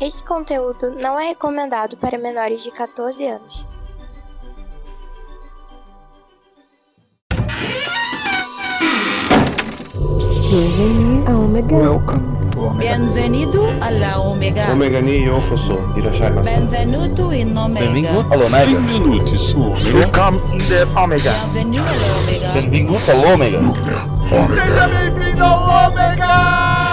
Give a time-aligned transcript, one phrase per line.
[0.00, 3.66] Este conteúdo não é recomendado para menores de 14 anos.
[11.28, 11.76] Omega.
[11.76, 12.96] Welcome to Omega.
[12.96, 14.72] Bienvenido alla Omega.
[14.72, 15.78] Omega ni yokoso.
[15.94, 16.50] Irashai masu.
[16.50, 17.86] Benvenuto in Omega.
[17.86, 18.80] Benvingut a l'Omega.
[18.80, 19.98] Benvenuti su Omega.
[19.98, 21.32] Welcome in the Omega.
[21.52, 22.52] Bienvenue alla Omega.
[22.54, 24.20] Benvingut a l'Omega.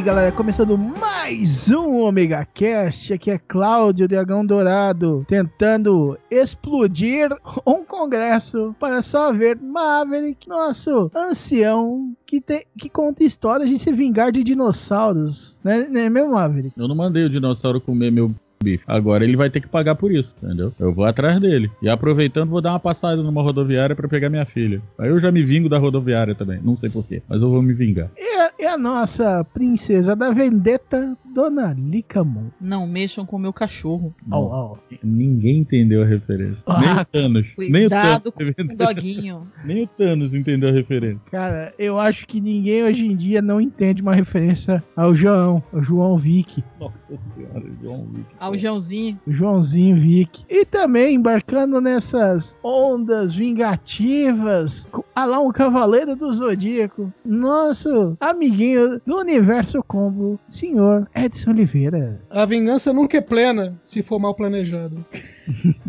[0.00, 3.12] Aí, galera, começando mais um Omega Cast.
[3.12, 7.28] Aqui é Cláudio Dragão Dourado, tentando explodir
[7.66, 13.92] um congresso para só ver Maverick, nosso ancião que, tem, que conta histórias de se
[13.92, 15.60] vingar de dinossauros.
[15.62, 16.72] Né, né mesmo, Maverick?
[16.78, 18.30] Eu não mandei o dinossauro comer meu
[18.62, 18.84] bife.
[18.86, 20.72] Agora ele vai ter que pagar por isso, entendeu?
[20.78, 21.70] Eu vou atrás dele.
[21.82, 24.82] E aproveitando, vou dar uma passada numa rodoviária pra pegar minha filha.
[24.98, 26.60] Aí eu já me vingo da rodoviária também.
[26.62, 28.10] Não sei porquê, mas eu vou me vingar.
[28.18, 32.48] E a, e a nossa princesa da vendetta, Dona Licamon.
[32.60, 34.14] Não mexam com o meu cachorro.
[34.30, 34.78] Au, au.
[35.02, 36.62] Ninguém entendeu a referência.
[36.78, 37.46] Nem Ah, o Thanos.
[37.56, 38.54] Nem o Cuidado Thanos.
[38.56, 39.48] com o doguinho.
[39.64, 41.20] Nem o Thanos entendeu a referência.
[41.30, 45.82] Cara, eu acho que ninguém hoje em dia não entende uma referência ao João, ao
[45.82, 46.94] João Vick, Nossa
[47.34, 48.26] senhora, John Wick.
[48.50, 49.18] Ao Joãozinho.
[49.26, 50.44] o Joãozinho Vick.
[50.48, 59.18] E também embarcando nessas ondas vingativas, ah lá um cavaleiro do Zodíaco, nosso amiguinho do
[59.18, 62.20] Universo Combo, senhor Edson Oliveira.
[62.28, 65.04] A vingança nunca é plena se for mal planejado.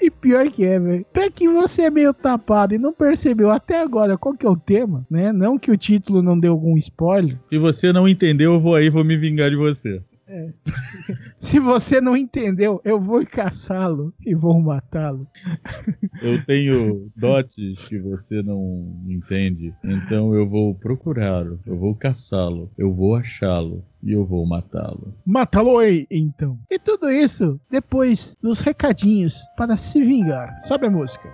[0.00, 1.06] E pior que é, velho.
[1.12, 4.56] Pior que você é meio tapado e não percebeu até agora qual que é o
[4.56, 5.32] tema, né?
[5.32, 7.36] Não que o título não deu algum spoiler.
[7.48, 10.00] Se você não entendeu, eu vou aí e vou me vingar de você.
[11.38, 15.26] Se você não entendeu, eu vou caçá-lo e vou matá-lo.
[16.22, 22.92] Eu tenho dotes que você não entende, então eu vou procurá-lo, eu vou caçá-lo, eu
[22.92, 25.14] vou achá-lo e eu vou matá-lo.
[25.26, 26.58] Matá-lo aí, então.
[26.70, 30.58] E tudo isso depois dos recadinhos para se vingar.
[30.60, 31.28] Sobe a música.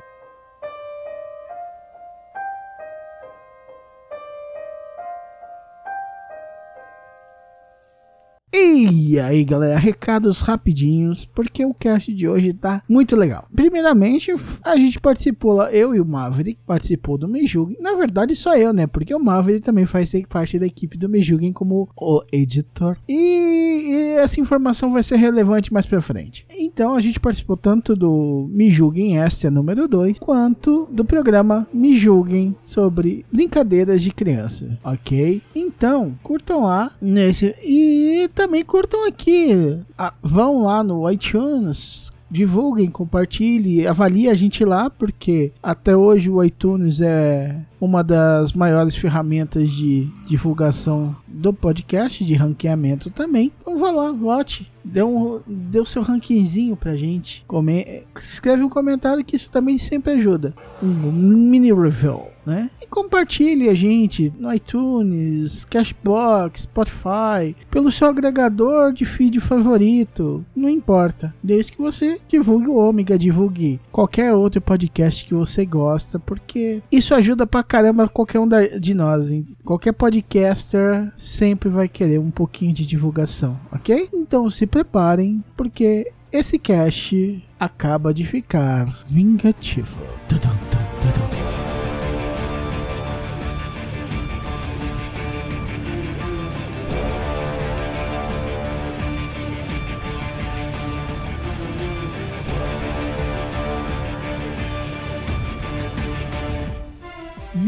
[8.57, 13.49] E aí, galera, recados rapidinhos, porque o cast de hoje tá muito legal.
[13.53, 14.33] Primeiramente,
[14.63, 17.77] a gente participou lá, eu e o Maverick participou do Mejugem.
[17.81, 18.87] Na verdade, só eu, né?
[18.87, 22.97] Porque o Maverick também faz parte da equipe do Mejugem como o editor.
[23.09, 26.47] E, e essa informação vai ser relevante mais pra frente.
[26.57, 31.97] Então, a gente participou tanto do Me Julguem Extra número 2, quanto do programa Me
[31.97, 35.43] Julguem sobre brincadeiras de criança, ok?
[35.57, 39.79] Então, curtam lá nesse e também curtam aqui.
[39.97, 46.45] Ah, vão lá no iTunes, divulguem, compartilhem, avaliem a gente lá, porque até hoje o
[46.45, 53.53] iTunes é uma das maiores ferramentas de divulgação do podcast, de ranqueamento também.
[53.61, 54.71] Então vá lá, vote.
[54.85, 57.43] Dê, um, dê o seu rankingzinho pra gente.
[57.49, 60.55] Come, escreve um comentário que isso também sempre ajuda.
[60.83, 62.69] Um mini review, né?
[62.83, 70.45] E compartilhe a gente no iTunes, Cashbox, Spotify, pelo seu agregador de feed favorito.
[70.55, 71.35] Não importa.
[71.43, 77.15] Desde que você divulgue o Ômega, divulgue qualquer outro podcast que você gosta, porque isso
[77.15, 78.49] ajuda pra caramba qualquer um
[78.81, 79.33] de nós.
[79.33, 79.45] hein?
[79.65, 84.09] Qualquer podcaster sempre vai querer um pouquinho de divulgação, ok?
[84.15, 89.99] Então se preparem, porque esse cast acaba de ficar vingativo.
[90.29, 91.34] Tudum, tum, tudum.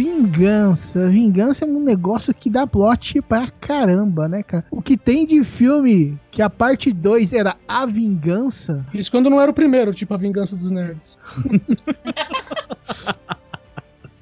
[0.06, 1.08] Vingança.
[1.10, 4.64] Vingança é um negócio que dá plot pra caramba, né, cara?
[4.70, 8.86] O que tem de filme que a parte 2 era A Vingança.
[8.94, 11.18] Isso quando não era o primeiro, tipo a Vingança dos Nerds.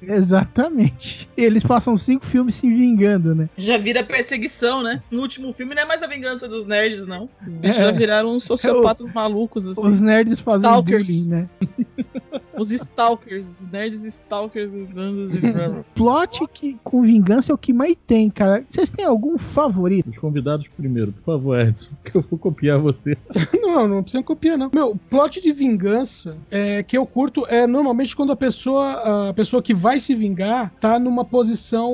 [0.01, 1.27] Exatamente.
[1.35, 3.49] Eles passam cinco filmes se vingando, né?
[3.57, 5.01] Já vira perseguição, né?
[5.09, 7.27] No último filme não é mais a vingança dos nerds, não.
[7.47, 7.85] Os bichos É.
[7.85, 9.87] já viraram uns sociopatas malucos, assim.
[9.87, 11.25] Os nerds fazem Stalkers.
[11.25, 11.49] bullying, né?
[12.57, 14.71] Os stalkers, os nerds stalkers.
[15.95, 18.63] Plot que, com vingança é o que mais tem, cara.
[18.67, 20.09] Vocês têm algum favorito?
[20.09, 23.17] Os convidados primeiro, por favor, Edson, que eu vou copiar você.
[23.65, 24.69] Não, não precisa copiar, não.
[24.73, 29.61] Meu, plot de vingança é, que eu curto é normalmente quando a pessoa, a pessoa
[29.61, 31.91] que vai se vingar tá numa posição,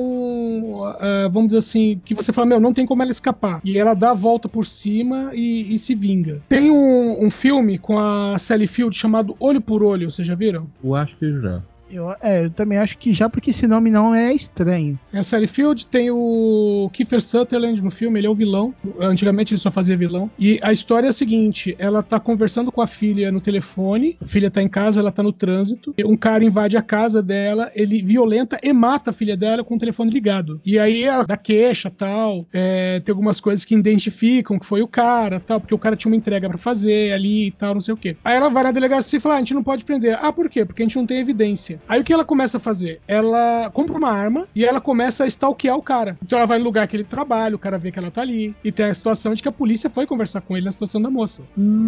[1.00, 3.60] ah, vamos dizer assim, que você fala, meu, não tem como ela escapar.
[3.64, 6.40] E ela dá a volta por cima e, e se vinga.
[6.48, 10.70] Tem um, um filme com a Sally Field chamado Olho por Olho, vocês já viram?
[10.82, 11.62] Eu acho que já.
[11.92, 14.98] Eu, é, eu também acho que já porque esse nome não é estranho.
[15.12, 18.74] É Sally Field, tem o Kiefer Sutherland no filme, ele é o vilão.
[18.98, 20.30] Antigamente ele só fazia vilão.
[20.38, 24.26] E a história é a seguinte: ela tá conversando com a filha no telefone, a
[24.26, 25.94] filha tá em casa, ela tá no trânsito.
[26.04, 29.78] Um cara invade a casa dela, ele violenta e mata a filha dela com o
[29.78, 30.60] telefone ligado.
[30.64, 32.46] E aí ela dá queixa tal.
[32.52, 36.10] é, tem algumas coisas que identificam que foi o cara tal, porque o cara tinha
[36.10, 38.16] uma entrega pra fazer ali e tal, não sei o quê.
[38.24, 40.18] Aí ela vai na delegacia e fala: ah, a gente não pode prender.
[40.20, 40.64] Ah, por quê?
[40.64, 41.80] Porque a gente não tem evidência.
[41.88, 43.00] Aí o que ela começa a fazer?
[43.06, 46.16] Ela compra uma arma e ela começa a stalkear o cara.
[46.22, 48.54] Então ela vai no lugar que ele trabalha, o cara vê que ela tá ali.
[48.64, 51.10] E tem a situação de que a polícia foi conversar com ele na situação da
[51.10, 51.42] moça.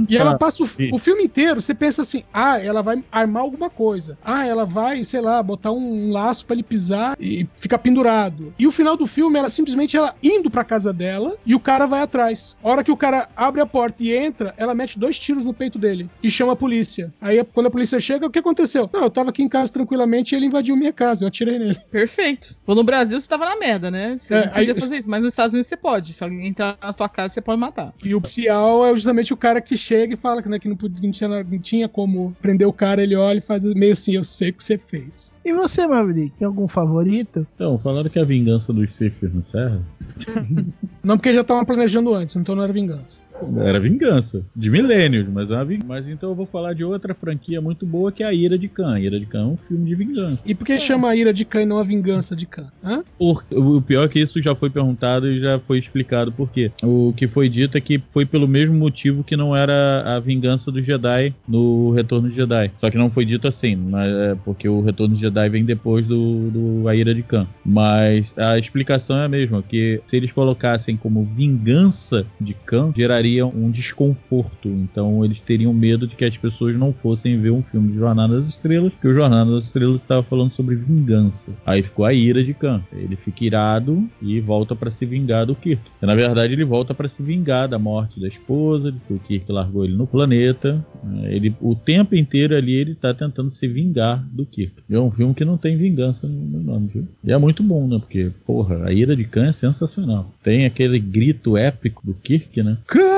[0.08, 3.70] E ela passa o, o filme inteiro, você pensa assim: ah, ela vai armar alguma
[3.70, 4.19] coisa.
[4.25, 8.55] Ah, ela vai, sei lá, botar um, laço pra ele pisar e ficar pendurado.
[8.58, 11.87] E o final do filme, ela simplesmente ela indo pra casa dela e o cara
[11.87, 12.56] vai atrás.
[12.62, 15.52] A hora que o cara abre a porta e entra, ela mete dois tiros no
[15.52, 17.12] peito dele e chama a polícia.
[17.20, 18.88] Aí quando a polícia chega, o que aconteceu?
[18.93, 21.76] Não, eu tava aqui em casa tranquilamente e ele invadiu minha casa, eu atirei nele.
[21.91, 22.56] Perfeito.
[22.65, 24.17] Pô, no Brasil você tava na merda, né?
[24.17, 26.12] Você É, não podia aí- fazer isso, mas nos Estados Unidos você pode.
[26.15, 27.93] Se alguém entrar na tua casa, você pode matar.
[28.03, 30.76] E o policial é justamente o cara que chega e fala que, né, que não,
[30.76, 34.15] podia- não tinha, não tinha como prender o cara, ele olha e faz meio assim,
[34.15, 35.32] eu sei o que você fez.
[35.44, 37.47] E você, Maverick, tem algum favorito?
[37.55, 39.82] Então, falaram que a vingança dos Sifis não serve.
[41.03, 43.20] Não porque já estavam planejando antes, então não era vingança.
[43.62, 44.43] Era vingança.
[44.55, 45.88] De milênios, mas é uma vingança.
[45.88, 48.69] Mas então eu vou falar de outra franquia muito boa que é a Ira de
[48.69, 48.99] Khan.
[48.99, 50.38] Ira de Khan é um filme de vingança.
[50.46, 52.67] E por que chama a ira de Khan e não a vingança de Khan?
[52.82, 53.02] Hã?
[53.19, 56.70] Por- o pior é que isso já foi perguntado e já foi explicado por quê.
[56.82, 60.70] O que foi dito é que foi pelo mesmo motivo que não era a vingança
[60.70, 62.70] do Jedi no Retorno de Jedi.
[62.81, 66.06] Só que não foi dito assim, mas é porque o Retorno de Jedi vem depois
[66.06, 67.46] do, do A Ira de Khan.
[67.64, 73.34] Mas a explicação é a mesma, que se eles colocassem como vingança de Khan, geraria
[73.43, 74.69] um desconforto.
[74.69, 78.37] Então eles teriam medo de que as pessoas não fossem ver um filme de Jornada
[78.37, 81.53] das Estrelas, porque o Jornada das Estrelas estava falando sobre vingança.
[81.65, 82.83] Aí ficou a ira de Khan.
[82.93, 85.83] Ele fica irado e volta pra se vingar do Kirk.
[86.01, 89.51] Na verdade, ele volta pra se vingar da morte da esposa, de que o Kirk
[89.51, 90.85] largou ele no planeta.
[91.23, 94.73] É, Ele, o tempo inteiro ali ele tá tentando se vingar do Kirk.
[94.91, 97.09] É um filme que não tem vingança no nome, viu?
[97.25, 97.99] E é muito bom, né?
[97.99, 100.33] Porque, porra, a ira de Khan é sensacional.
[100.43, 102.77] Tem aquele grito épico do Kirk, né?
[102.87, 103.14] Khan!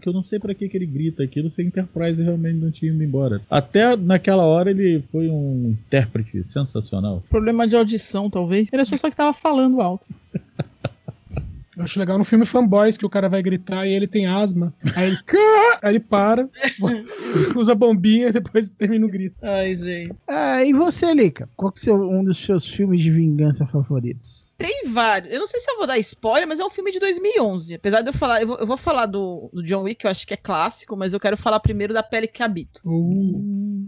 [0.00, 2.70] Que eu não sei pra que, que ele grita aquilo se a Enterprise realmente não
[2.70, 3.40] tinha ido embora.
[3.50, 7.22] Até naquela hora ele foi um intérprete sensacional.
[7.30, 8.68] Problema de audição, talvez.
[8.70, 10.06] Ele achou só que tava falando alto.
[11.76, 14.72] Eu acho legal no filme Fanboys que o cara vai gritar e ele tem asma.
[14.94, 15.18] Aí ele,
[15.82, 16.48] aí ele para,
[17.54, 19.36] usa bombinha e depois termina o grito.
[19.42, 20.14] Ai, gente.
[20.26, 21.48] Ah, e você, Lica?
[21.54, 24.45] Qual que é um dos seus filmes de vingança favoritos?
[24.58, 25.32] Tem vários.
[25.32, 27.74] Eu não sei se eu vou dar spoiler, mas é um filme de 2011.
[27.74, 30.10] Apesar de eu falar, eu vou, eu vou falar do, do John Wick, que eu
[30.10, 32.80] acho que é clássico, mas eu quero falar primeiro da Pele que Habito.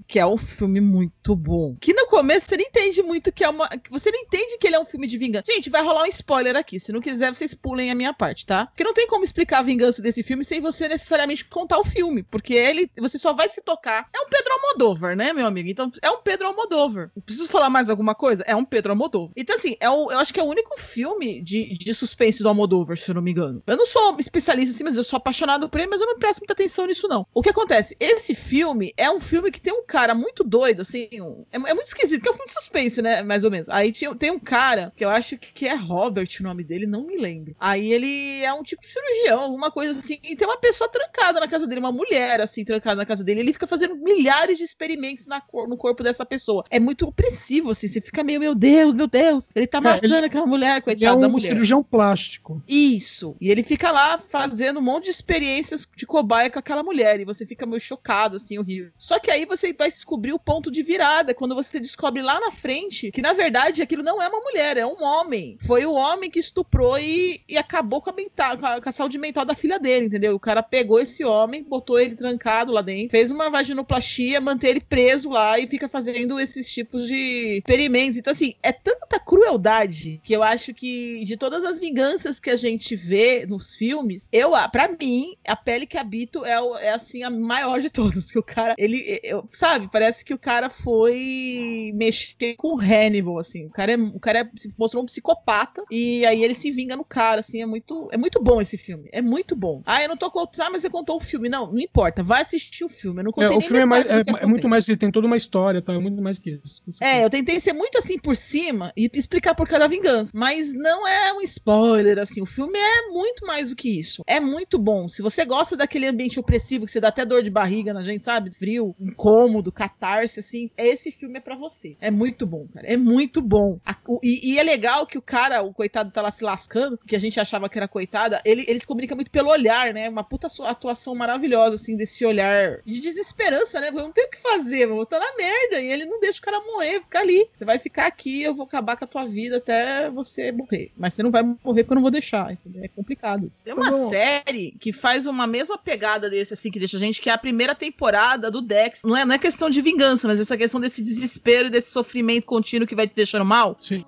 [0.06, 1.76] Que é um filme muito bom.
[1.80, 3.68] Que no começo você não entende muito que é uma.
[3.90, 5.50] Você não entende que ele é um filme de vingança.
[5.50, 6.78] Gente, vai rolar um spoiler aqui.
[6.78, 8.66] Se não quiser, vocês pulem a minha parte, tá?
[8.66, 12.22] Porque não tem como explicar a vingança desse filme sem você necessariamente contar o filme.
[12.22, 12.90] Porque ele.
[12.98, 14.08] Você só vai se tocar.
[14.14, 15.68] É um Pedro Almodóvar, né, meu amigo?
[15.68, 17.10] Então, é um Pedro Almodóvar.
[17.24, 18.42] Preciso falar mais alguma coisa?
[18.46, 19.32] É um Pedro Almodóvar.
[19.36, 22.48] Então, assim, é o, eu acho que é o único filme de, de suspense do
[22.48, 23.62] Almodóvar, se eu não me engano.
[23.66, 26.40] Eu não sou especialista assim, mas eu sou apaixonado por ele, mas eu não presto
[26.40, 27.26] muita atenção nisso, não.
[27.34, 27.96] O que acontece?
[28.00, 31.74] Esse filme é um filme que tem um cara muito doido, assim, um- é, é
[31.74, 33.68] muito esquisito, que é um filme de suspense, né, mais ou menos.
[33.68, 37.06] Aí tinha- tem um cara, que eu acho que é Robert o nome dele, não
[37.06, 37.54] me lembro.
[37.58, 41.40] Aí ele é um tipo de cirurgião, alguma coisa assim, e tem uma pessoa trancada
[41.40, 43.40] na casa dele, uma mulher, assim, trancada na casa dele.
[43.40, 46.64] Ele fica fazendo milhares de experimentos na cor- no corpo dessa pessoa.
[46.70, 50.14] É muito opressivo, assim, você fica meio, meu Deus, meu Deus, ele tá É, matando
[50.16, 51.48] ele- aquela mulher, Ele é coitada da um mulher.
[51.48, 52.62] cirurgião plástico.
[52.66, 53.36] Isso.
[53.40, 57.20] E ele fica lá fazendo um monte de experiências de cobaia com aquela mulher.
[57.20, 58.90] E você fica meio chocado, assim, horrível.
[58.98, 61.34] Só que aí você vai descobrir o ponto de virada.
[61.34, 64.86] Quando você descobre lá na frente que, na verdade, aquilo não é uma mulher, é
[64.86, 65.58] um homem.
[65.66, 68.92] Foi o homem que estuprou e, e acabou com a, mental, com, a, com a
[68.92, 70.34] saúde mental da filha dele, entendeu?
[70.34, 74.80] O cara pegou esse homem, botou ele trancado lá dentro, fez uma vaginoplastia, mantém ele
[74.80, 78.18] preso lá e fica fazendo esses tipos de experimentos.
[78.18, 82.56] Então, assim, é tanta crueldade que eu acho que de todas as vinganças que a
[82.56, 87.22] gente vê nos filmes, eu, para mim, a pele que habito é, o- é assim
[87.22, 91.92] a maior de todas, porque o cara, ele, eu- sabe, parece que o cara foi
[91.94, 95.82] mexer com o Hannibal, assim, o cara é, o cara é- se mostrou um psicopata
[95.90, 99.08] e aí ele se vinga no cara, assim, é muito, é muito bom esse filme,
[99.12, 99.82] é muito bom.
[99.84, 102.42] Ah, eu não tô contando, ah, mas você contou o filme, não, não importa, vai
[102.42, 104.46] assistir o filme, eu não É, contei o nem filme é, mais, é, que é
[104.46, 105.92] muito mais que tem toda uma história, tá?
[105.92, 106.82] É muito mais que isso.
[107.00, 109.88] É, eu tentei ser muito assim por cima e explicar por causa da
[110.34, 112.40] Mas não é um spoiler, assim.
[112.42, 114.22] O filme é muito mais do que isso.
[114.26, 115.08] É muito bom.
[115.08, 118.24] Se você gosta daquele ambiente opressivo que você dá até dor de barriga na gente,
[118.24, 118.50] sabe?
[118.56, 120.70] Frio, incômodo, catarse, assim.
[120.76, 121.96] Esse filme é pra você.
[122.00, 122.86] É muito bom, cara.
[122.86, 123.78] É muito bom.
[123.84, 126.98] A- o- e, e é legal que o cara, o coitado, tá lá se lascando,
[127.06, 128.40] que a gente achava que era coitada.
[128.44, 130.08] Ele, ele se comunica muito pelo olhar, né?
[130.08, 133.88] Uma puta atuação maravilhosa, assim, desse olhar de desesperança, né?
[133.88, 135.80] Eu não tenho o que fazer, vou tá na merda.
[135.80, 137.48] E ele não deixa o cara morrer, fica ali.
[137.52, 140.92] Você vai ficar aqui, eu vou acabar com a tua vida até você morrer.
[140.96, 142.82] Mas você não vai morrer porque eu não vou deixar, entendeu?
[142.84, 143.48] É complicado.
[143.64, 147.20] Tem uma Como- série que faz uma mesma pegada desse, assim, que deixa a gente,
[147.20, 149.02] que é a primeira temporada do Dex.
[149.04, 152.44] Não é, não é questão de vingança, mas essa questão desse desespero e desse sofrimento
[152.46, 153.76] contínuo que vai te deixando mal.
[153.80, 154.04] Sim.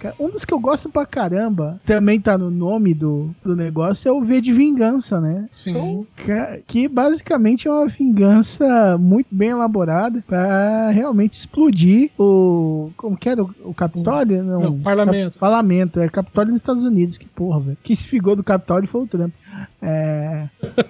[0.00, 4.08] Cara, Um dos que eu gosto pra caramba, também tá no nome do, do negócio,
[4.08, 5.46] é o V de Vingança, né?
[5.52, 6.06] Sim.
[6.16, 12.90] Que, que basicamente é uma vingança muito bem elaborada pra realmente explodir o.
[12.96, 13.42] Como que era?
[13.44, 14.42] O, o Capitólio?
[14.42, 15.32] Não, Não, parlamento.
[15.32, 17.78] Cap- parlamento, é Capitólio nos Estados Unidos, que porra, velho.
[17.82, 19.32] Quem se figou do Capitólio foi o Trump.
[19.82, 20.48] É.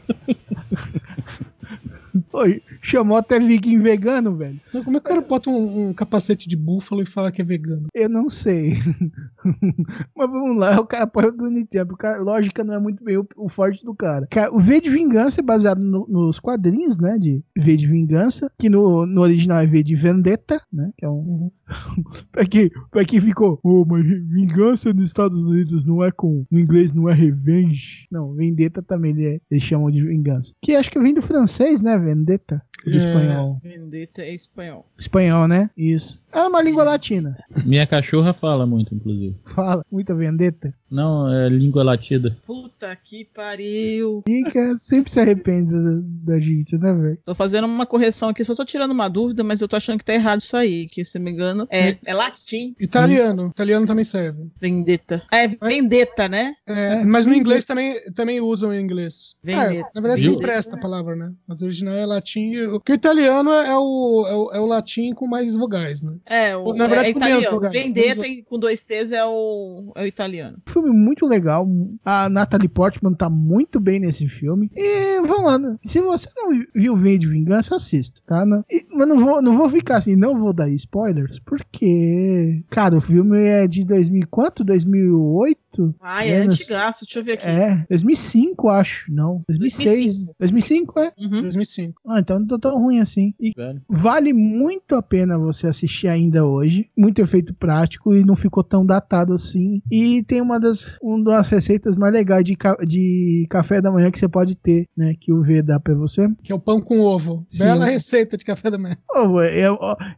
[2.30, 2.40] Pô,
[2.80, 4.60] chamou até viking vegano, velho.
[4.72, 7.42] Mas Como é que o cara bota um, um capacete de búfalo e fala que
[7.42, 7.88] é vegano?
[7.94, 8.74] Eu não sei.
[10.16, 11.92] Mas vamos lá, o cara apoia o Donnie Trump.
[11.92, 14.26] O cara, lógica não é muito bem o, o forte do cara.
[14.30, 17.18] Cara, O V de Vingança é baseado no- nos quadrinhos, né?
[17.18, 20.90] De V de Vingança, que no, no original é V de Vendetta, né?
[20.96, 21.50] Que é um.
[22.32, 26.44] pra, quem, pra quem ficou, oh, mas vingança nos Estados Unidos não é com.
[26.50, 28.06] No inglês não é revenge.
[28.10, 30.52] Não, Vendetta também ele é- eles chamam de vingança.
[30.62, 31.96] Que acho que vem do francês, né?
[32.24, 32.62] Vendetta.
[32.86, 32.96] De É.
[32.96, 33.60] espanhol.
[33.62, 34.86] Vendetta é espanhol.
[34.98, 35.68] Espanhol, né?
[35.76, 36.20] Isso.
[36.32, 37.36] É uma língua latina.
[37.66, 39.36] Minha cachorra fala muito, inclusive.
[39.54, 40.72] Fala, muita vendetta.
[40.90, 42.36] Não, é língua latida.
[42.46, 44.22] Puta que pariu.
[44.26, 47.18] Fica, sempre se arrepende da, da gente, né, velho?
[47.24, 50.04] Tô fazendo uma correção aqui, só tô tirando uma dúvida, mas eu tô achando que
[50.04, 52.74] tá errado isso aí, que se não me engano é, é latim.
[52.80, 53.48] Italiano.
[53.48, 54.48] Italiano também serve.
[54.60, 55.22] Vendetta.
[55.32, 56.54] É vendetta, né?
[56.66, 59.36] É, mas no inglês também, também usam em inglês.
[59.42, 59.88] Vendetta.
[59.88, 60.32] É, na verdade, Viu?
[60.32, 61.32] se empresta a palavra, né?
[61.46, 62.50] Mas o original é latim.
[62.52, 66.02] e o- Porque o italiano é o, é o, é o latim com mais vogais,
[66.02, 66.14] né?
[66.26, 67.56] É, o, Na verdade, é com menos italiano.
[67.56, 70.58] vogais, Vendetta menos com dois T's é o, é o italiano.
[70.66, 71.66] Filme muito legal.
[72.04, 74.70] A Natalie Portman tá muito bem nesse filme.
[74.76, 75.76] E vamos lá, né?
[75.86, 78.44] Se você não viu V de Vingança, assista, tá?
[78.44, 82.96] Não- e- mas não vou, não vou ficar assim, não vou dar spoilers, porque, cara,
[82.96, 84.64] o filme é de 2000 e quanto?
[84.64, 85.58] 2008?
[86.00, 86.54] Ah, é Menos.
[86.56, 87.46] antigaço, deixa eu ver aqui.
[87.46, 89.12] É, 2005, acho.
[89.12, 90.32] Não, 2006.
[90.38, 91.12] 2005, é?
[91.18, 91.42] Uhum.
[91.42, 92.00] 2005.
[92.06, 93.34] Ah, então não tô tão ruim assim.
[93.40, 93.80] E Velho.
[93.88, 96.88] vale muito a pena você assistir ainda hoje.
[96.96, 99.82] Muito efeito prático e não ficou tão datado assim.
[99.90, 104.10] E tem uma das, uma das receitas mais legais de, ca- de café da manhã
[104.10, 105.14] que você pode ter, né?
[105.20, 106.28] Que o V dá pra você.
[106.42, 107.46] Que é o pão com ovo.
[107.48, 107.58] Sim.
[107.64, 108.96] Bela receita de café da manhã.
[109.14, 109.68] Ô, é, é,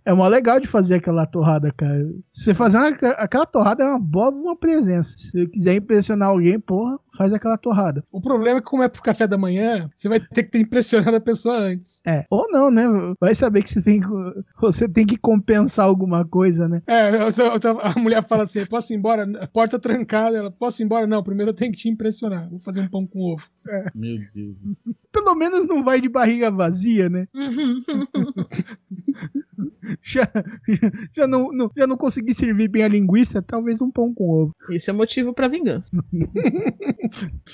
[0.06, 2.08] é mó legal de fazer aquela torrada, cara.
[2.32, 5.14] Você fazer uma- aquela torrada é uma boa uma presença.
[5.46, 8.04] Se quiser impressionar alguém, porra, faz aquela torrada.
[8.10, 10.60] O problema é que, como é pro café da manhã, você vai ter que ter
[10.60, 12.02] impressionado a pessoa antes.
[12.06, 12.24] É.
[12.30, 12.84] Ou não, né?
[13.20, 14.06] Vai saber que você tem que,
[14.60, 16.82] você tem que compensar alguma coisa, né?
[16.86, 19.26] É, eu- eu- eu- a mulher fala assim: posso ir embora?
[19.52, 20.36] Porta trancada.
[20.36, 21.06] Ela, posso ir embora?
[21.06, 22.48] Não, primeiro eu tenho que te impressionar.
[22.48, 23.46] Vou fazer um pão com ovo.
[23.94, 24.56] Meu Deus.
[25.12, 27.28] Pelo menos não vai de barriga vazia, né?
[30.02, 30.28] já,
[31.16, 34.54] já, não, não- já não consegui servir bem a linguiça, talvez um pão com ovo.
[34.70, 35.90] Esse é motivo pra vingança.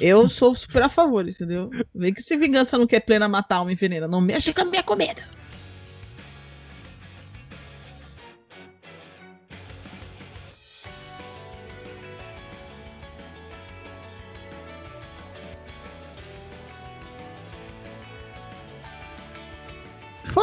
[0.00, 1.70] eu sou super a favor, entendeu?
[1.94, 4.06] Vem que se vingança não quer plena matar alma envenena.
[4.06, 5.22] Não mexa com a minha comida.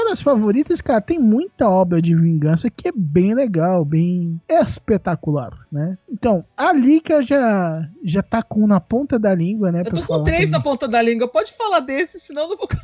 [0.04, 5.98] Das favoritas, cara, tem muita obra de vingança que é bem legal, bem espetacular, né?
[6.10, 9.84] Então, a Lika já, já tá com na ponta da língua, né?
[9.86, 11.28] Eu tô com três na ponta da língua.
[11.28, 12.68] Pode falar desse, senão eu não vou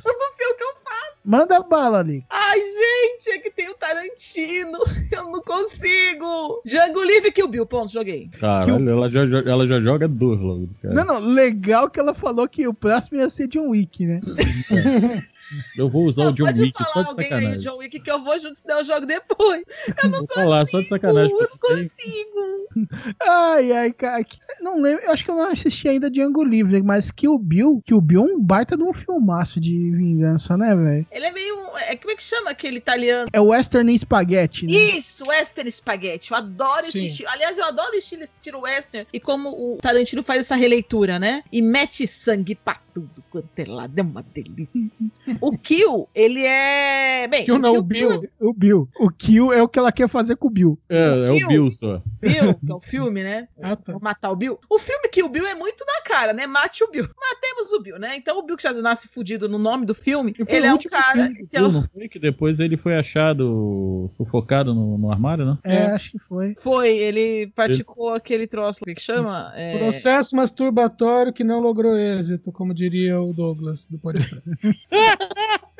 [0.41, 1.11] sei o que eu faço.
[1.23, 2.25] Manda bala, Lika.
[2.29, 4.79] Ai, gente, é que tem o Tarantino.
[5.11, 6.61] Eu não consigo.
[6.65, 7.65] Django Livre Kill Bill.
[7.65, 8.29] Pronto, joguei.
[8.39, 10.69] Caralho, ela já, ela já joga duas logo.
[10.81, 10.93] Cara.
[10.95, 14.21] Não, não, legal que ela falou que o próximo ia ser John Wick, né?
[15.77, 17.57] Eu vou usar Não, o John Wick só de aí, sacanagem.
[17.59, 19.63] John Wick, que eu vou junto, senão eu jogo depois.
[20.03, 21.31] Eu não Vou falar só de sacanagem.
[21.31, 22.60] eu não consigo.
[23.21, 24.25] Ai, ai, cara.
[24.61, 27.81] Não lembro, eu acho que eu não assisti ainda Django Livre, mas que o Bill,
[27.85, 31.05] que o Bill é um baita de um filmaço de vingança, né, velho?
[31.11, 31.61] Ele é meio.
[31.87, 33.27] É, como é que chama aquele italiano?
[33.31, 34.71] É Western Spaghetti, né?
[34.71, 36.31] Isso, Western Spaghetti.
[36.31, 36.99] Eu adoro Sim.
[36.99, 37.29] esse estilo.
[37.29, 39.07] Aliás, eu adoro o estilo, esse estilo Western.
[39.11, 41.43] E como o Tarantino faz essa releitura, né?
[41.51, 43.97] E mete sangue pra tudo quanto é lado.
[43.97, 44.91] É uma delícia.
[45.39, 47.27] o Kill, ele é.
[47.27, 48.29] Bem, Kill não, Kill o Bill.
[48.39, 48.89] O Bill.
[48.99, 50.77] O Kill é o que ela quer fazer com o Bill.
[50.89, 51.45] É, é Kill.
[51.45, 52.01] o Bill só.
[52.21, 53.47] Bill, que é o filme, né?
[53.61, 53.91] Ah, tá.
[53.93, 54.59] Vou matar o Bill.
[54.69, 56.45] O filme que o Bill é muito na cara, né?
[56.47, 57.07] Mate o Bill.
[57.19, 58.15] Matemos o Bill, né?
[58.15, 60.73] Então o Bill que já nasce fudido no nome do filme, foi ele o é
[60.73, 62.07] um cara filme que é Bill, o- não foi?
[62.09, 65.57] Que depois ele foi achado sufocado no, no armário, né?
[65.63, 65.85] É, É.
[65.91, 66.55] acho que foi.
[66.61, 69.51] foi, ele praticou aquele troço, o que que chama?
[69.55, 69.77] É...
[69.77, 74.41] Processo masturbatório que não logrou êxito, como diria o Douglas do podcast.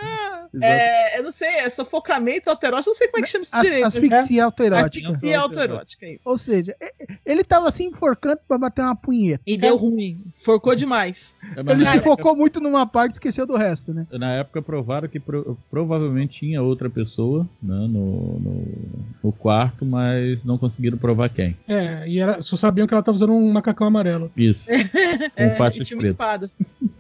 [0.62, 3.62] É, eu não sei, é sufocamento autoerótico, não sei como é que chama isso As,
[3.62, 3.86] direito.
[3.86, 5.08] asfixia autoerótica.
[5.08, 6.06] Asfixia autoerótica.
[6.06, 6.20] aí.
[6.26, 6.76] Ou seja,
[7.26, 9.42] ele tava se enforcando pra bater uma punheta.
[9.48, 11.38] E deu ruim, forcou demais.
[11.56, 14.06] É, Ele se época- focou muito numa parte e esqueceu do resto, né?
[14.12, 18.68] Na época provaram que pro- provavelmente tinha outra pessoa né, no, no,
[19.24, 21.56] no quarto, mas não conseguiram provar quem.
[21.68, 24.30] É, e ela, só sabiam que ela tava usando um macacão amarelo.
[24.36, 24.68] Isso.
[25.36, 26.52] Com É, faixas e tinha uma espada.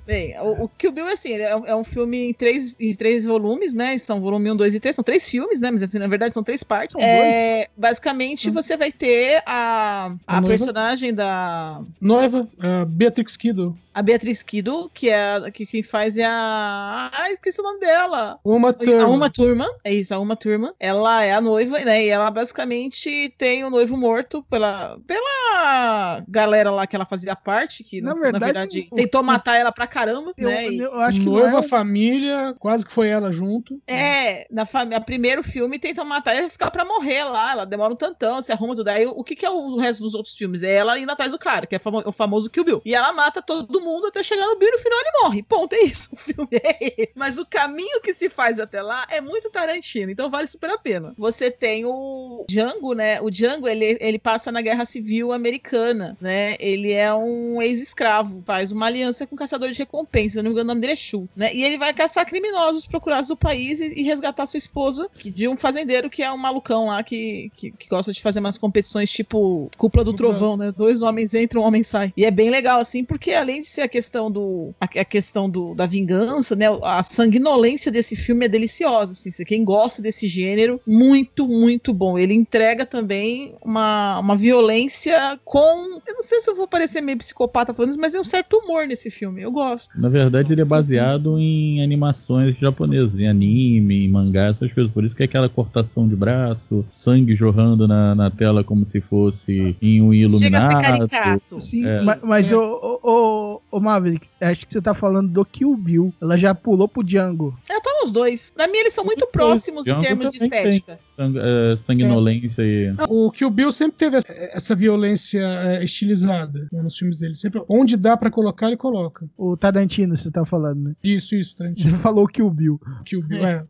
[0.06, 2.76] Bem, o, o Kill Bill é assim, ele é, um- é um filme em três,
[2.80, 3.98] em três volumes, né?
[3.98, 5.72] São volume 1, 2 e 3, são três filmes, né?
[5.72, 6.94] Mas assim, na verdade são três partes.
[6.94, 11.82] São É, basicamente, você vai ter a, A a personagem da.
[12.02, 13.78] Noiva, a Beatrix Kiddo.
[13.94, 17.10] A Beatriz Kido, que é a, que quem faz é a.
[17.14, 18.40] Ai, esqueci o nome dela.
[18.42, 19.08] Uma A turma.
[19.08, 20.74] Uma Turma, é isso, a Uma Turma.
[20.80, 22.06] Ela é a noiva, né?
[22.06, 27.84] E ela basicamente tem o noivo morto pela, pela galera lá que ela fazia parte,
[27.84, 30.70] que Na na, verdade, na verdade o- tentou matar ela pra caramba, Eu, né?
[30.70, 33.82] E- eu acho que Noiva, é- família, quase que foi ela junto.
[33.88, 37.52] É, na família, primeiro filme tentam matar ela ficar pra morrer lá.
[37.52, 38.88] Ela demora um tantão, se arruma tudo.
[38.90, 40.64] Aí o que, que é o resto dos outros filmes?
[40.64, 42.82] É ela indo atrás do cara, que é famo- o famoso Kill Bill.
[42.86, 45.44] E ela mata todo mundo até chegar no Bill e no final ele morre.
[45.44, 46.10] Ponto, é isso.
[46.12, 47.12] O filme é esse.
[47.16, 50.78] Mas o caminho que se faz até lá é muito Tarantino, então vale super a
[50.78, 51.14] pena.
[51.18, 53.20] Você tem o Django, né?
[53.22, 56.56] O Django, ele, ele passa na Guerra Civil Americana, né?
[56.60, 60.40] Ele é um ex-escravo, faz uma aliança com um caçador de recompensa.
[60.40, 61.54] Eu não me engano, o nome dele é Shu, né?
[61.54, 65.48] E ele vai caçar criminosos procurados do país e, e resgatar sua esposa que, de
[65.48, 69.12] um fazendeiro que é um malucão lá que, que, que gosta de fazer umas competições
[69.12, 70.14] tipo Cúpula do.
[70.14, 70.74] Trovão, né?
[70.76, 72.14] Dois homens entram, um homem sai.
[72.16, 74.74] E é bem legal, assim, porque além de ser a questão do.
[74.80, 76.66] a, a questão do, da vingança, né?
[76.84, 79.32] A sanguinolência desse filme é deliciosa, assim.
[79.32, 82.18] Se quem gosta desse gênero, muito, muito bom.
[82.18, 86.00] Ele entrega também uma, uma violência com.
[86.06, 88.58] Eu não sei se eu vou parecer meio psicopata falando isso, mas tem um certo
[88.58, 89.42] humor nesse filme.
[89.42, 89.90] Eu gosto.
[90.00, 94.92] Na verdade, ele é baseado em animações japonesas, em anime, em mangá, essas coisas.
[94.92, 99.02] Por isso que é aquela cortação de braço, sangue jorrando na, na tela como se
[99.02, 100.82] fosse em um Chega a ser iluminado.
[101.10, 101.60] caricato.
[101.60, 102.02] Sim, É.
[102.02, 102.56] ma- mas É.
[102.56, 106.14] o, o, o, Mavericks, acho que você tá falando do Kill Bill.
[106.22, 107.58] Ela já pulou pro Django.
[107.70, 108.52] Eu tô nos dois.
[108.56, 110.48] Pra mim, eles são muito próximos em Django termos de tem.
[110.48, 111.00] estética.
[111.18, 112.94] Sang- é, sanguinolência e.
[113.10, 117.36] O Kill Bill sempre teve essa- violência é, estilizada né, nos filmes dele.
[117.36, 119.26] Sempre, onde dá pra colocar, ele coloca.
[119.38, 120.94] O Tarantino, você tá falando, né?
[121.04, 121.98] Isso, isso, Você Tarantino.
[122.00, 122.80] falou Kill Bill.
[123.06, 123.66] Kill Bill, é.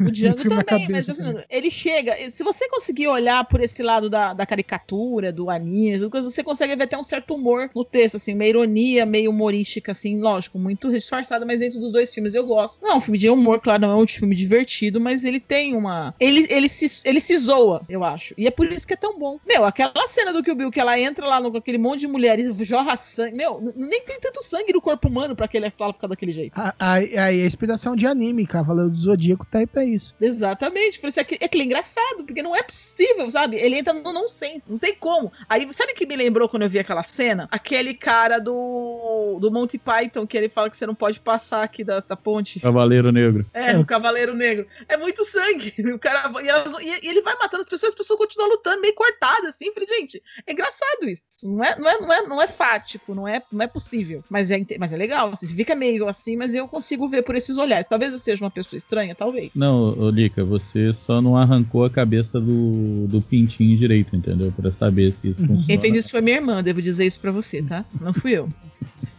[0.00, 2.30] O Django também, cabeça mas assim, ele chega.
[2.30, 6.76] Se você conseguir olhar por esse lado da, da caricatura, do anime, coisas, você consegue
[6.76, 10.90] ver até um certo humor no texto, assim, uma ironia meio humorística, assim, lógico, muito
[10.90, 12.82] disfarçada, mas dentro dos dois filmes eu gosto.
[12.82, 15.74] Não é um filme de humor, claro, não é um filme divertido, mas ele tem
[15.74, 16.14] uma.
[16.20, 18.34] Ele, ele, se, ele se zoa, eu acho.
[18.36, 19.38] E é por isso que é tão bom.
[19.46, 22.06] Meu, aquela cena do Kill Bill que ela entra lá no, com aquele monte de
[22.08, 23.36] mulheres, jorra sangue.
[23.36, 26.52] Meu, nem tem tanto sangue no corpo humano pra que ele fala ficar daquele jeito.
[26.54, 30.14] A- Aí aí a inspiração de anime, Cavaleiro do Zodíaco tá aí pra isso.
[30.20, 33.56] Exatamente, por isso é que é, aquele engraçado, porque não é possível, sabe?
[33.56, 35.32] Ele entra no nonsense, não tem como.
[35.48, 37.48] Aí, sabe o que me lembrou quando eu vi aquela cena?
[37.50, 41.84] Aquele cara do, do Monty Python, que ele fala que você não pode passar aqui
[41.84, 42.60] da, da ponte.
[42.60, 43.46] Cavaleiro Negro.
[43.54, 44.66] É, o Cavaleiro Negro.
[44.88, 45.72] É muito sangue.
[45.92, 48.80] O cara, e, elas- e- e ele vai matando as pessoas, as pessoas continuam lutando
[48.80, 49.66] meio cortadas, assim.
[49.66, 51.22] Eu Falei, gente, é engraçado isso.
[51.44, 54.24] Não é, não é, não é, não é fático, não é, não é possível.
[54.30, 55.12] Mas é, mas é legal.
[55.26, 55.30] legal.
[55.36, 57.86] Você fica meio assim, mas eu consigo ver por esses olhares.
[57.92, 59.50] Talvez eu seja uma pessoa estranha, talvez.
[59.54, 64.50] Não, Lica, você só não arrancou a cabeça do, do pintinho direito, entendeu?
[64.50, 65.66] Pra saber se isso funciona.
[65.66, 67.84] Quem fez isso foi minha irmã, devo dizer isso pra você, tá?
[68.00, 68.48] Não fui eu.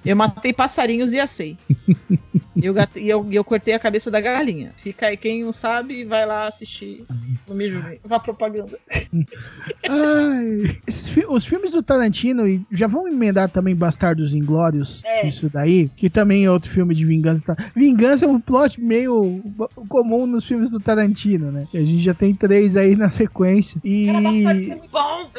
[0.05, 1.57] Eu matei passarinhos e assei.
[2.55, 4.71] E eu, e eu, e eu cortei a cabeça da galinha.
[4.77, 7.05] Fica aí, quem não sabe, vai lá assistir.
[7.47, 7.99] Não me julguem.
[8.03, 8.77] Vá propaganda.
[9.89, 15.27] Ai, fi- os filmes do Tarantino, e já vão emendar também Bastardos Inglórios, É.
[15.27, 17.43] isso daí, que também é outro filme de vingança.
[17.55, 17.71] tá?
[17.75, 19.41] Vingança é um plot meio
[19.89, 21.67] comum nos filmes do Tarantino, né?
[21.73, 23.79] A gente já tem três aí na sequência.
[23.83, 24.07] E
[24.91, 25.29] Bom,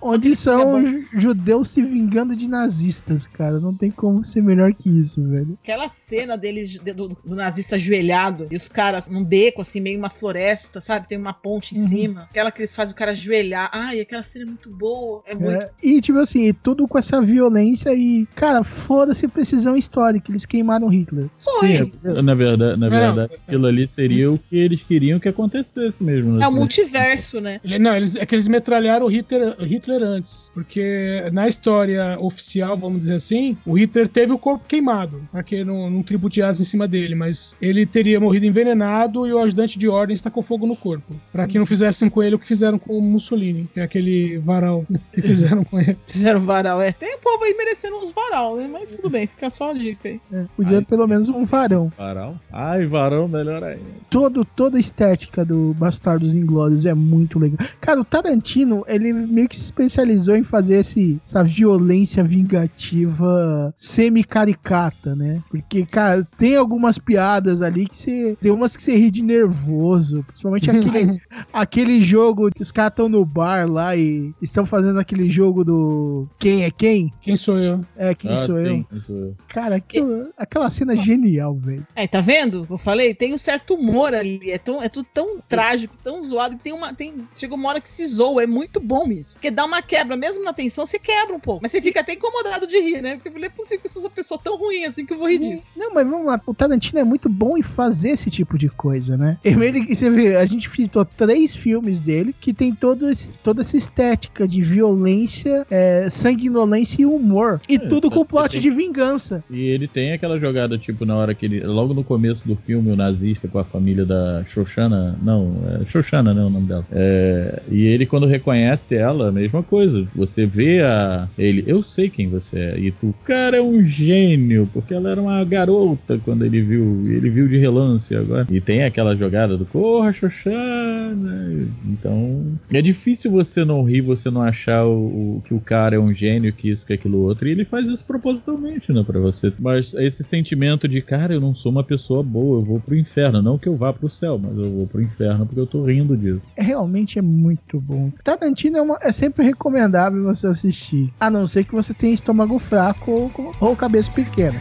[0.00, 3.58] onde são ju- judeus se vingando de nazistas, cara.
[3.66, 5.58] Não tem como ser melhor que isso, velho.
[5.62, 9.98] Aquela cena deles, de- do, do nazista ajoelhado e os caras num beco, assim, meio
[9.98, 11.08] uma floresta, sabe?
[11.08, 11.88] Tem uma ponte em Uhum.
[11.88, 12.22] cima.
[12.30, 13.68] Aquela que eles fazem o cara ajoelhar.
[13.72, 15.22] Ai, aquela cena é muito boa.
[15.26, 15.62] É muito.
[15.62, 20.30] É, e tipo assim, tudo com essa violência e, cara, foda-se precisão histórica.
[20.30, 21.26] Eles queimaram Hitler.
[21.38, 21.92] Foi.
[22.22, 26.36] Na verdade, na Não, verdade aquilo ali seria o que eles queriam que acontecesse mesmo.
[26.36, 26.48] É né?
[26.48, 27.60] o multiverso, né?
[27.64, 30.50] Ele- Não, eles, é que eles metralharam o Hitler, Hitler antes.
[30.54, 35.22] Porque na história oficial, vamos dizer assim, o Hitler teve o corpo queimado.
[35.30, 37.14] Pra que não, não tributeasse em cima dele.
[37.14, 41.14] Mas ele teria morrido envenenado e o ajudante de ordem está com fogo no corpo.
[41.32, 44.38] Pra que não fizessem com ele o que fizeram com o Mussolini, que é aquele
[44.38, 45.96] varal que fizeram com ele.
[46.06, 46.92] Fizeram varal, é.
[46.92, 48.68] Tem um povo aí merecendo uns varal, né?
[48.70, 50.20] Mas tudo bem, fica só a dica aí.
[50.32, 50.84] É, podia Ai.
[50.84, 51.92] pelo menos um varão.
[51.96, 52.36] Varal?
[52.52, 53.84] Ai, varão, melhor ainda.
[54.10, 57.66] Todo, toda a estética do Bastardos Inglórios é muito legal.
[57.80, 63.45] Cara, o Tarantino, ele meio que se especializou em fazer esse, essa violência vingativa
[63.76, 65.42] semi-caricata, né?
[65.50, 68.36] Porque, cara, tem algumas piadas ali que você.
[68.40, 70.22] Tem umas que você ri de nervoso.
[70.24, 71.18] Principalmente aquele,
[71.52, 76.26] aquele jogo que os caras estão no bar lá e estão fazendo aquele jogo do
[76.38, 77.12] Quem é quem?
[77.20, 77.80] Quem sou eu?
[77.96, 78.66] É, quem Ah, sou eu?
[78.76, 79.36] sim, quem sou eu.
[79.48, 81.86] Cara, aquilo- aquela cena é genial, velho.
[81.94, 82.66] Aí, tá vendo?
[82.68, 84.50] Eu falei, tem um certo humor ali.
[84.50, 86.94] É, tão, é tudo tão trágico, tão zoado, que tem uma.
[86.94, 88.42] Tem, chega uma hora que se zoa.
[88.42, 89.34] É muito bom isso.
[89.34, 91.60] Porque dá uma quebra, mesmo na tensão, você quebra um pouco.
[91.62, 93.14] Mas você fica até incomodado de rir, né?
[93.16, 95.28] Porque falei, é possível que eu sou uma pessoa tão ruim assim que eu vou
[95.28, 95.64] rir disso.
[95.76, 96.40] Não, mas vamos lá.
[96.46, 99.38] O Tarantino é muito bom em fazer esse tipo de coisa, né?
[99.44, 103.76] Ele, você vê, a gente citou três filmes dele que tem todo esse- toda essa
[103.76, 107.60] estética de violência, é, sanguinolência e humor.
[107.68, 109.44] E tudo com plot tem- de vingança.
[109.50, 111.60] E ele tem aquela jogada, tipo, na hora que ele.
[111.60, 115.16] Logo no começo do filme, o nazista com a família da Xoxana.
[115.22, 116.42] Não, é Xoxana, né?
[116.42, 116.84] O nome dela.
[116.92, 120.06] É, e ele, quando reconhece ela, a mesma coisa.
[120.14, 121.28] Você vê a.
[121.38, 122.78] Ele, eu sei quem você é.
[122.78, 124.68] E tu, cara, é um gênio.
[124.72, 127.06] Porque ela era uma garota quando ele viu.
[127.10, 128.46] Ele viu de relance agora.
[128.50, 131.68] E tem aquela jogada do Corra, Xoxana.
[131.84, 132.42] Então.
[132.70, 136.12] É difícil você não rir, você não achar o, o- que o cara é um
[136.12, 137.46] gênio, que isso, que aquilo outro.
[137.48, 139.52] E ele faz isso propositalmente, né, pra você.
[139.58, 143.40] Mas esse sentimento de, cara, eu não sou uma pessoa boa, eu vou pro inferno.
[143.42, 146.16] Não que eu vá pro céu, mas eu vou pro inferno porque eu tô rindo
[146.16, 146.42] disso.
[146.56, 148.10] É, Realmente é muito bom.
[148.24, 151.12] Tarantino é, uma- é sempre recomendável você assistir.
[151.20, 154.60] A não ser que você tenha estômago fraco ou, cabeça pequena.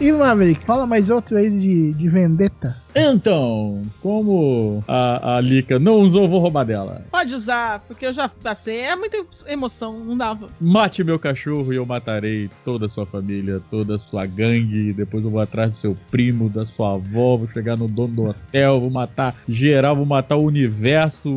[0.00, 2.74] E Maverick, fala mais outro aí de, de Vendetta.
[2.96, 7.02] Então, como a, a Lika não usou, eu vou roubar dela.
[7.10, 8.78] Pode usar, porque eu já passei.
[8.80, 10.48] É muita emoção, não dava.
[10.60, 14.92] Mate meu cachorro e eu matarei toda a sua família, toda a sua gangue.
[14.94, 18.24] Depois eu vou atrás do seu primo, da sua avó, vou chegar no dono do
[18.24, 21.30] hotel, vou matar geral, vou matar o universo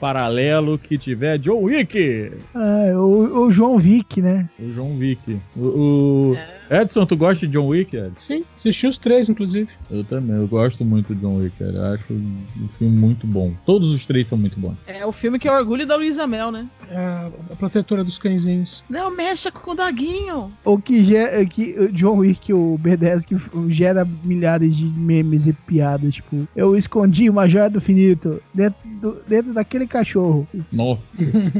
[0.00, 1.38] paralelo que tiver.
[1.38, 2.32] John Wick!
[2.54, 4.48] Ah, o, o João Vick, né?
[4.58, 5.38] O John Wick.
[5.56, 6.36] O, o-
[6.80, 8.12] Edson, tu gosta de John Wick, Edson?
[8.16, 9.68] Sim, assisti os três, inclusive.
[9.90, 11.72] Eu também, eu gosto muito de John Wick, cara.
[11.72, 13.52] Eu acho um filme muito bom.
[13.66, 14.76] Todos os três são muito bons.
[14.86, 16.66] É o filme que é o orgulho da Luísa Mel, né?
[16.90, 18.82] É a, a protetora dos cãezinhos.
[18.88, 20.50] Não mexa com o doguinho.
[20.64, 23.36] O que, gera, que o John Wick, o B10, que
[23.72, 26.14] gera milhares de memes e piadas.
[26.14, 30.46] Tipo, eu escondi uma joia do finito dentro, do- dentro daquele cachorro.
[30.72, 31.02] Nossa.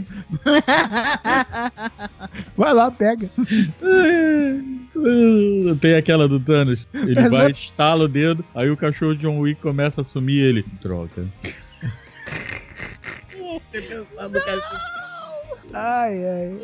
[2.56, 3.28] Vai lá, pega.
[5.80, 6.80] Tem aquela do Thanos.
[6.92, 7.30] Ele Exato.
[7.30, 10.64] vai, estala o dedo, aí o cachorro de John Wick começa a sumir ele.
[10.80, 11.26] Troca.
[15.72, 16.56] Ai, ai.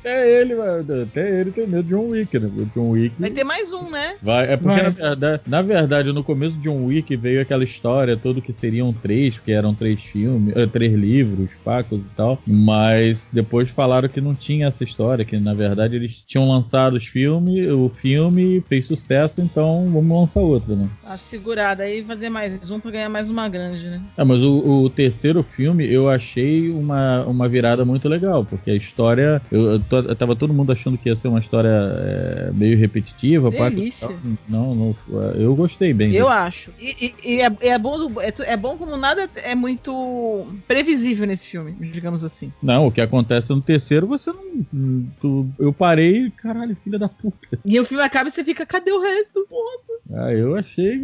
[0.00, 2.50] Até ele, mano, até ele tem medo de John Wick, né?
[2.74, 3.14] John Wick.
[3.18, 4.14] Vai ter mais um, né?
[4.22, 4.82] Vai, é porque, Vai.
[4.82, 8.92] na verdade, na verdade, no começo de John Wick veio aquela história toda que seriam
[8.92, 12.38] três, que eram três filmes, eh, três livros, pacos e tal.
[12.46, 17.06] Mas depois falaram que não tinha essa história, que na verdade eles tinham lançado os
[17.06, 20.88] filmes, o filme fez sucesso, então vamos lançar outro, né?
[21.04, 24.00] A segurada aí fazer mais um pra ganhar mais uma grande, né?
[24.16, 28.74] Ah, mas o, o terceiro filme eu achei uma, uma virada muito legal, porque a
[28.74, 29.40] história.
[29.50, 32.76] Eu, eu, to- eu tava todo mundo achando que ia ser uma história é, meio
[32.78, 33.50] repetitiva.
[33.52, 34.08] pá, Delícia.
[34.48, 34.96] Não, não,
[35.36, 36.08] eu gostei bem.
[36.12, 36.28] Eu disso.
[36.28, 36.70] acho.
[36.78, 41.48] E, e- e é, é bom é, é bom como nada é muito previsível nesse
[41.48, 42.52] filme, digamos assim.
[42.62, 45.04] Não, o que acontece no terceiro, você não.
[45.20, 47.34] tu- eu parei, caralho, filha da puta.
[47.64, 49.46] E o filme acaba e você fica, cadê o resto?
[49.48, 50.24] Porra.
[50.26, 51.00] Ah, eu achei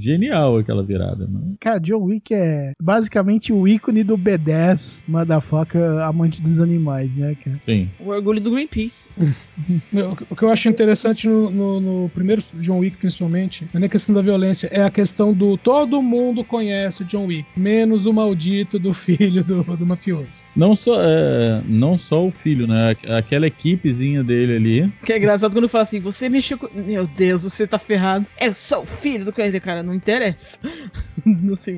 [0.00, 1.54] genial aquela virada, né?
[1.60, 7.60] Cara, John Wick é basicamente o ícone do B10, motherfucker amante dos animais, né, cara?
[7.66, 7.88] Sim.
[7.98, 9.08] O orgulho do Greenpeace.
[10.30, 13.88] O que eu acho interessante no, no- no primeiro John Wick, principalmente, não é a
[13.88, 18.12] questão da violência, é a questão do todo mundo conhece o John Wick, menos o
[18.12, 20.44] maldito do filho do, do mafioso.
[20.56, 22.96] Não só, é, não só o filho, né?
[23.18, 24.92] Aquela equipezinha dele ali.
[25.04, 26.68] Que é engraçado quando fala assim, você mexeu com.
[26.72, 28.24] Meu Deus, você tá ferrado.
[28.40, 30.58] Eu sou o filho do coelho, cara, não interessa.
[31.52, 31.74] assim,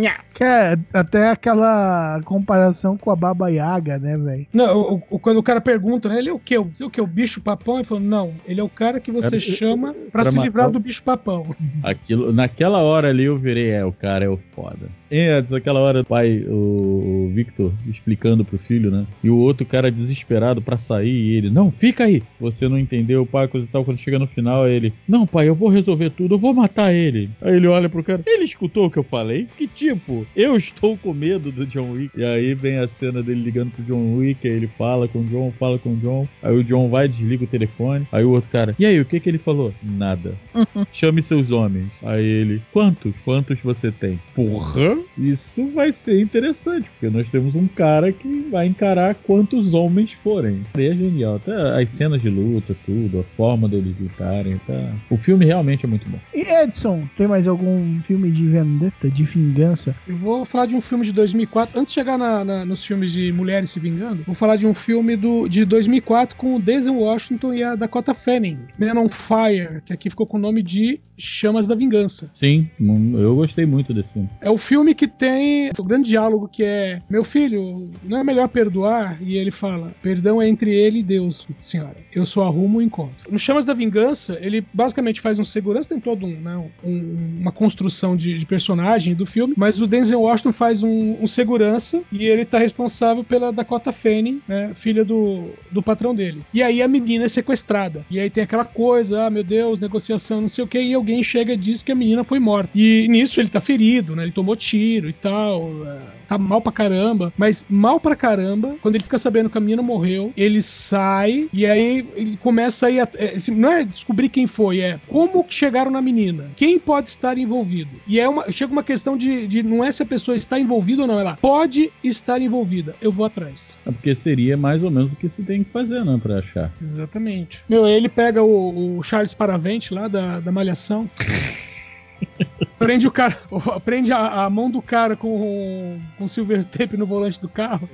[0.00, 0.20] nha.
[0.34, 4.46] Cara, até aquela comparação com a Baba Yaga, né, velho?
[4.52, 6.58] Não, o- o- quando o cara pergunta, né, ele é o quê?
[6.58, 7.00] Você é o quê?
[7.00, 7.76] O bicho papão?
[7.76, 10.46] Ele falou, não, ele é o cara que você É, chama pra, pra se matar
[10.46, 11.46] livrar o- do bicho papão.
[11.82, 14.88] Aquilo, naquela hora ali eu virei, é, o cara é o foda.
[15.10, 19.06] Antes, aquela hora, o pai, o, Victor, explicando pro filho, né?
[19.22, 22.22] E o outro cara desesperado pra sair, e ele, não, fica aí.
[22.40, 23.84] Você não entendeu, pai, coisa e tal.
[23.84, 27.30] Quando chega no final, ele, não, pai, eu vou resolver tudo, eu vou matar ele.
[27.40, 29.46] Aí ele olha pro cara, ele escutou o que eu falei?
[29.56, 32.18] Que tipo, eu estou com medo do John Wick.
[32.18, 35.24] E aí vem a cena dele ligando pro John Wick, aí ele fala com o
[35.24, 36.28] John, fala com o John.
[36.42, 38.06] Aí o John vai, desliga o telefone.
[38.12, 39.72] Aí o outro cara, e aí, o que que ele falou?
[39.82, 40.34] Nada.
[40.92, 41.88] Chame seus homens.
[42.02, 43.12] Aí ele, quantos?
[43.24, 44.18] Quantos você tem?
[44.34, 50.12] Porra, isso vai ser interessante, porque nós temos um cara que vai encarar quantos homens
[50.22, 50.62] forem.
[50.76, 54.92] E é genial, até as cenas de luta, tudo, a forma deles lutarem, tá?
[55.10, 56.18] O filme realmente é muito bom.
[56.34, 59.94] E Edson, tem mais algum filme de vendetta, de vingança?
[60.06, 61.78] Eu vou falar de um filme de 2004.
[61.78, 64.74] Antes de chegar na- na- nos filmes de mulheres se vingando, vou falar de um
[64.74, 68.58] filme do, de 2004 com o Denzel Washington e a Dakota Fanning.
[68.78, 72.30] Man on Fire, que aqui ficou com o nome de Chamas da Vingança.
[72.38, 72.68] Sim,
[73.14, 74.28] eu gostei muito desse filme.
[74.40, 78.48] É o filme que tem o grande diálogo que é: Meu filho, não é melhor
[78.48, 79.18] perdoar?
[79.22, 81.96] E ele fala: Perdão é entre ele e Deus, senhora.
[82.12, 83.30] Eu só arrumo o encontro.
[83.30, 87.52] No Chamas da Vingança, ele basicamente faz um segurança, tem todo um, né, um- uma
[87.52, 92.26] construção de, de personagem do filme, mas o Denzel Washington faz um, um segurança e
[92.26, 96.40] ele tá responsável pela Dakota Fanning, né, filha do, do patrão dele.
[96.52, 98.04] E aí a menina é sequestrada.
[98.10, 101.22] E aí tem aquela coisa: Ah, meu Deus, negociação, não sei o que, e alguém
[101.22, 102.70] chega e diz que a menina foi morta.
[102.74, 104.22] E nisso ele tá ferido, né?
[104.24, 105.70] Ele tomou tiro e tal.
[105.86, 109.60] é, Tá mal pra caramba, mas mal pra caramba, quando ele fica sabendo que a
[109.62, 112.98] menina morreu, ele sai e aí ele começa a ir.
[113.14, 117.08] é, assim, não é descobrir quem foi, é como que chegaram na menina, quem pode
[117.08, 117.88] estar envolvido.
[118.06, 121.00] E é uma, chega uma questão de, de não é se a pessoa está envolvida
[121.00, 122.94] ou não, ela pode estar envolvida.
[123.00, 123.78] Eu vou atrás.
[123.86, 126.70] É porque seria mais ou menos o que se tem que fazer, né, pra achar.
[126.82, 127.60] Exatamente.
[127.66, 131.08] Meu, ele pega o, o Charles Paravente lá da, da Malhação.
[132.78, 133.36] prende o cara,
[133.84, 137.88] prende a, a mão do cara com, com silver tape no volante do carro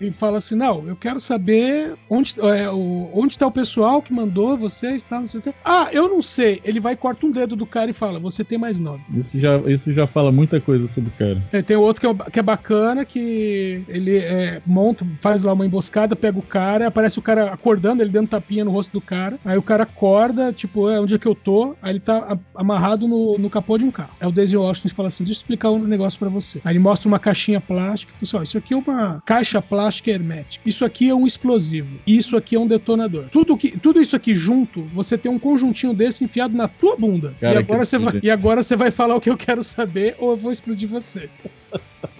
[0.00, 4.12] e fala assim: Não, eu quero saber onde, é, o, onde tá o pessoal que
[4.12, 5.20] mandou vocês, tá?
[5.20, 5.54] Não sei o quê.
[5.64, 6.60] Ah, eu não sei.
[6.64, 9.02] Ele vai, corta um dedo do cara e fala: Você tem mais nove.
[9.14, 11.42] Isso já, isso já fala muita coisa sobre o cara.
[11.52, 15.66] É, tem outro que é, que é bacana, que ele é, monta, faz lá uma
[15.66, 19.38] emboscada, pega o cara, aparece o cara acordando, ele dando tapinha no rosto do cara.
[19.44, 21.74] Aí o cara acorda, tipo, é onde é que eu tô?
[21.82, 24.10] Aí ele tá amarrado no, no capô de um carro.
[24.20, 26.60] É o Daisy Washington fala assim: deixa eu explicar um negócio pra você.
[26.64, 28.12] Aí ele mostra uma caixinha plástica.
[28.20, 30.68] e fala assim, ó, isso aqui é uma caixa plástica hermética.
[30.68, 31.98] Isso aqui é um explosivo.
[32.06, 33.26] Isso aqui é um detonador.
[33.30, 37.34] Tudo, que, tudo isso aqui junto, você tem um conjuntinho desse enfiado na tua bunda.
[37.40, 40.16] Cara, e, agora você vai, e agora você vai falar o que eu quero saber
[40.18, 41.28] ou eu vou explodir você.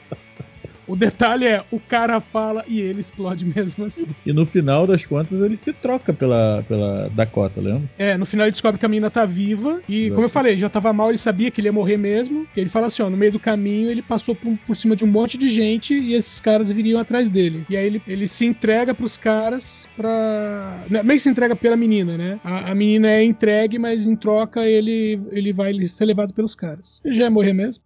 [0.88, 4.06] O detalhe é, o cara fala e ele explode mesmo assim.
[4.24, 7.82] E no final das contas ele se troca pela, pela Dakota, lembra?
[7.98, 9.80] É, no final ele descobre que a menina tá viva.
[9.86, 12.46] E, como eu falei, já tava mal, ele sabia que ele ia morrer mesmo.
[12.56, 15.04] E ele fala assim: ó, no meio do caminho ele passou por, por cima de
[15.04, 17.66] um monte de gente e esses caras viriam atrás dele.
[17.68, 20.84] E aí ele, ele se entrega pros caras pra.
[20.88, 22.40] Não, meio que se entrega pela menina, né?
[22.42, 27.02] A, a menina é entregue, mas em troca ele, ele vai ser levado pelos caras.
[27.04, 27.82] Ele já ia morrer mesmo.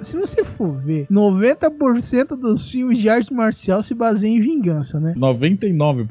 [0.00, 5.14] Se você for ver, 90% dos filmes de arte marcial se baseiam em vingança, né?
[5.16, 6.08] 99%.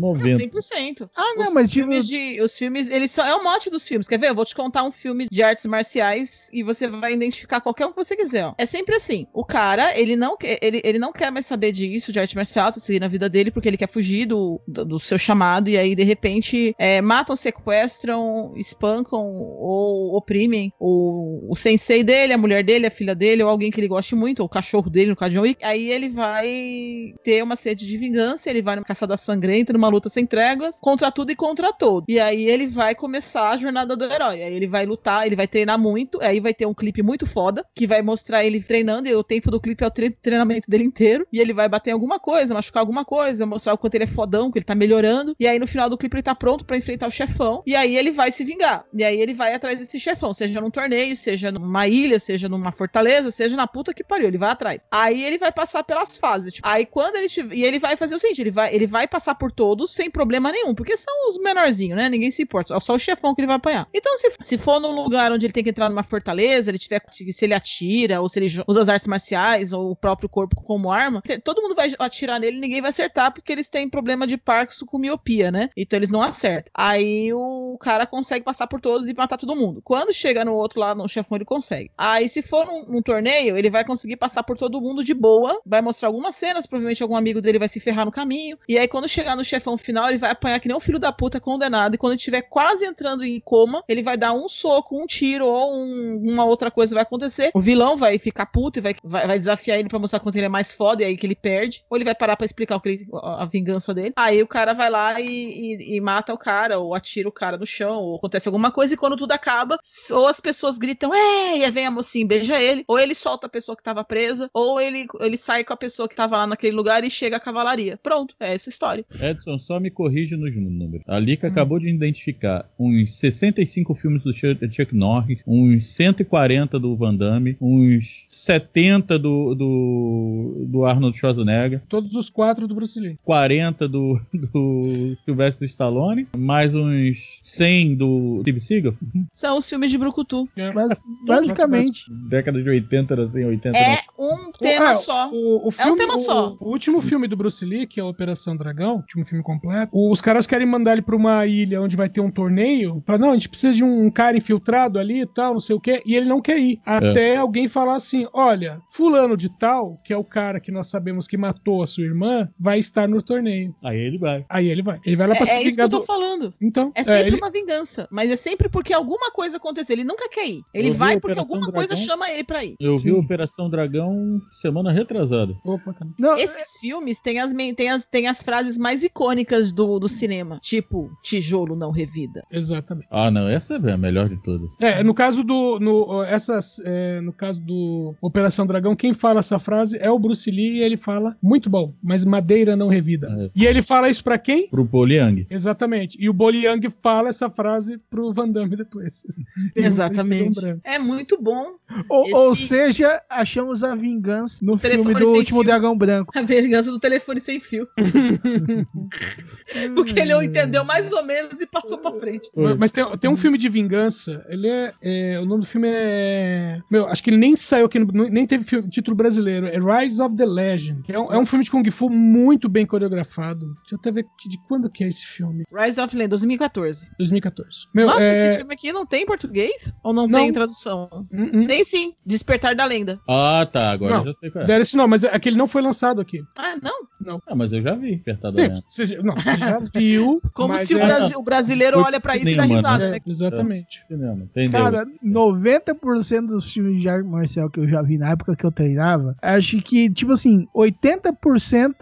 [0.00, 0.50] 90%.
[0.50, 1.10] 100%.
[1.16, 1.86] Ah, não, os mas tipo.
[1.86, 4.08] filmes de, os filmes, eles são, é o mote dos filmes.
[4.08, 4.28] Quer ver?
[4.30, 7.90] Eu vou te contar um filme de artes marciais e você vai identificar qualquer um
[7.90, 8.46] que você quiser.
[8.46, 8.54] Ó.
[8.56, 9.26] É sempre assim.
[9.32, 12.72] O cara, ele não, quer, ele, ele não quer mais saber disso, de arte marcial,
[12.72, 15.76] tá seguindo a vida dele, porque ele quer fugir do, do, do seu chamado, e
[15.76, 22.64] aí, de repente, é, matam, sequestram, espancam ou oprimem o, o sensei dele, a mulher
[22.64, 25.16] dele, a filha dele, ou alguém que ele goste muito, ou o cachorro dele, no
[25.16, 25.64] caso de John Wick.
[25.64, 30.08] Aí ele vai ter uma sede de vingança, ele vai numa caçada sangrenta, numa luta
[30.08, 32.04] sem tréguas, contra tudo e contra todo.
[32.08, 34.42] E aí ele vai começar a jornada do herói.
[34.42, 37.64] Aí ele vai lutar, ele vai treinar muito, aí vai ter um clipe muito foda,
[37.74, 40.84] que vai mostrar ele treinando, e o tempo do clipe é o tre treinamento dele
[40.84, 44.04] inteiro, e ele vai bater em alguma coisa, machucar alguma coisa, mostrar o quanto ele
[44.04, 46.64] é fodão, que ele tá melhorando, e aí no final do clipe ele tá pronto
[46.64, 48.84] para enfrentar o chefão, e aí ele vai se vingar.
[48.92, 52.72] E aí ele vai atrás desse chefão, seja num torneio, seja numa ilha, seja numa
[52.72, 52.99] fortaleza,
[53.30, 54.80] seja na puta que pariu, ele vai atrás.
[54.90, 58.14] Aí ele vai passar pelas fases, tipo, aí quando ele tiver, e ele vai fazer
[58.14, 61.38] o seguinte, ele vai, ele vai passar por todos sem problema nenhum, porque são os
[61.38, 62.08] menorzinhos, né?
[62.08, 63.88] Ninguém se importa, é só o chefão que ele vai apanhar.
[63.92, 67.02] Então se, se for num lugar onde ele tem que entrar numa fortaleza, ele tiver
[67.10, 70.90] se ele atira ou se ele usa as artes marciais ou o próprio corpo como
[70.90, 74.86] arma, todo mundo vai atirar nele, ninguém vai acertar porque eles têm problema de Parkinson
[74.86, 75.70] com miopia, né?
[75.76, 76.70] Então eles não acertam.
[76.74, 79.80] Aí o cara consegue passar por todos e matar todo mundo.
[79.82, 81.90] Quando chega no outro lá, no chefão, ele consegue.
[81.96, 85.60] Aí se for num, num torneio, ele vai conseguir passar por todo mundo de boa,
[85.64, 88.58] vai mostrar algumas cenas, provavelmente algum amigo dele vai se ferrar no caminho.
[88.68, 91.12] E aí quando chegar no chefão final, ele vai apanhar que nem um filho da
[91.12, 91.94] puta condenado.
[91.94, 95.74] E quando estiver quase entrando em coma, ele vai dar um soco, um tiro ou
[95.74, 97.50] um, uma outra coisa vai acontecer.
[97.54, 100.46] O vilão vai ficar puto e vai, vai, vai desafiar ele para mostrar quanto ele
[100.46, 101.84] é mais foda e aí que ele perde.
[101.88, 104.12] Ou ele vai parar para explicar o que ele, a vingança dele.
[104.16, 107.56] Aí o cara vai lá e, e, e, mata o cara, ou atira o cara
[107.56, 109.78] no chão, ou acontece alguma coisa, e quando tudo acaba,
[110.10, 113.76] ou as pessoas gritam, aí vem a mocinha, beija ele, ou ele solta a pessoa
[113.76, 117.04] que tava presa, ou ele, ele sai com a pessoa que tava lá naquele lugar
[117.04, 117.98] e chega a cavalaria.
[118.02, 119.04] Pronto, é essa a história.
[119.20, 121.04] Edson, só me corrige nos números.
[121.06, 121.50] A Lika hum.
[121.50, 128.24] acabou de identificar uns 65 filmes do Chuck Norris, uns 140 do Van Damme, uns
[128.28, 131.82] 70 do, do, do Arnold Schwarzenegger.
[131.88, 133.18] Todos os quatro do Bruce Lee.
[133.24, 138.94] 40 do, do Sylvester Stallone, mais uns 100 do Steve Seagal.
[139.32, 140.48] São os filmes de Brucutu.
[140.56, 140.72] É.
[140.72, 142.04] Mas, basicamente.
[142.28, 145.30] Década de 80 era assim, 80 É um tema é, só.
[145.30, 146.56] O, o filme, é um tema o, só.
[146.60, 150.46] O último filme do Bruce Lee, que é Operação Dragão, último filme completo, os caras
[150.46, 153.02] querem mandar ele pra uma ilha onde vai ter um torneio.
[153.06, 155.80] Fala, não, a gente precisa de um cara infiltrado ali e tal, não sei o
[155.80, 156.02] quê.
[156.04, 156.80] E ele não quer ir.
[156.84, 157.36] Até é.
[157.36, 161.36] alguém falar assim: olha, fulano de tal, que é o cara que nós sabemos que
[161.36, 163.74] matou a sua irmã, vai estar no torneio.
[163.82, 164.44] Aí ele vai.
[164.48, 165.00] Aí ele vai.
[165.04, 166.00] Ele vai lá pra é, se é vingar isso que eu do...
[166.00, 166.54] tô falando.
[166.60, 167.36] Então, é sempre ele...
[167.36, 169.94] uma vingança, mas é sempre porque alguma coisa aconteceu.
[169.94, 170.62] Ele nunca quer ir.
[170.72, 171.74] Ele Eu vai porque alguma Dragão.
[171.74, 172.76] coisa chama ele pra ir.
[172.80, 175.54] Eu vi Operação Dragão semana retrasada.
[175.64, 176.10] Opa, cara.
[176.18, 180.58] Não, Esses filmes têm as, têm as, têm as frases mais icônicas do, do cinema.
[180.62, 182.42] Tipo, tijolo não revida.
[182.50, 183.08] Exatamente.
[183.10, 184.68] Ah, não, essa é a melhor de todas.
[184.80, 185.78] É, no caso do.
[185.78, 190.50] No, essas, é, no caso do Operação Dragão, quem fala essa frase é o Bruce
[190.50, 193.28] Lee e ele fala muito bom, mas madeira não revida.
[193.38, 193.50] É.
[193.54, 194.68] E ele fala isso pra quem?
[194.68, 195.46] Pro Poliang.
[195.50, 196.16] Exatamente.
[196.20, 199.22] E o Boliang fala essa frase pro Van Damme depois.
[199.74, 200.60] Exatamente.
[200.84, 201.64] É muito bom.
[202.08, 205.66] Ou, ou seja, achamos a vingança no Telefone filme do Último fio.
[205.66, 206.36] Dragão Branco.
[206.38, 207.88] A vingança do telefone sem fio.
[209.94, 212.48] Porque ele não entendeu mais ou menos e passou pra frente.
[212.54, 214.44] Mas, mas tem, tem um filme de vingança.
[214.48, 216.80] Ele é, é, O nome do filme é.
[216.90, 219.66] Meu, acho que ele nem saiu aqui, no, nem teve filme- título brasileiro.
[219.66, 221.02] É Rise of the Legend.
[221.08, 223.66] é, um, é um filme de Kung Fu muito bem coreografado.
[223.80, 225.64] Deixa eu até ver de quando que é esse filme.
[225.72, 227.08] Rise of Land, 2014.
[227.18, 227.86] 2014.
[227.94, 228.48] Meu, Nossa, é...
[228.48, 229.92] esse filme aqui não tem em português?
[230.02, 230.40] Ou não, Não.
[230.40, 231.08] tem tradução?
[231.32, 231.66] hum, hum.
[231.66, 232.14] Tem sim.
[232.40, 233.20] Despertar da Lenda.
[233.28, 234.20] Ah, tá, agora Não.
[234.20, 234.66] eu já sei qual é.
[234.66, 236.42] Dera esse não, mas aquele não foi lançado aqui.
[236.56, 237.38] Ah, não?
[237.46, 238.84] Ah, mas eu já vi Apertado Sim, Lento.
[238.88, 240.40] você, já- não, você já viu.
[240.54, 243.10] Como se o, é- Brasi- o brasileiro Foi olha pra isso e dá risada, É,
[243.10, 243.18] né?
[243.26, 244.04] exatamente.
[244.08, 244.80] Cinema, entendeu?
[244.80, 248.72] Cara, 90% dos filmes de arte marcial que eu já vi na época que eu
[248.72, 251.92] treinava, acho que, tipo assim, 80%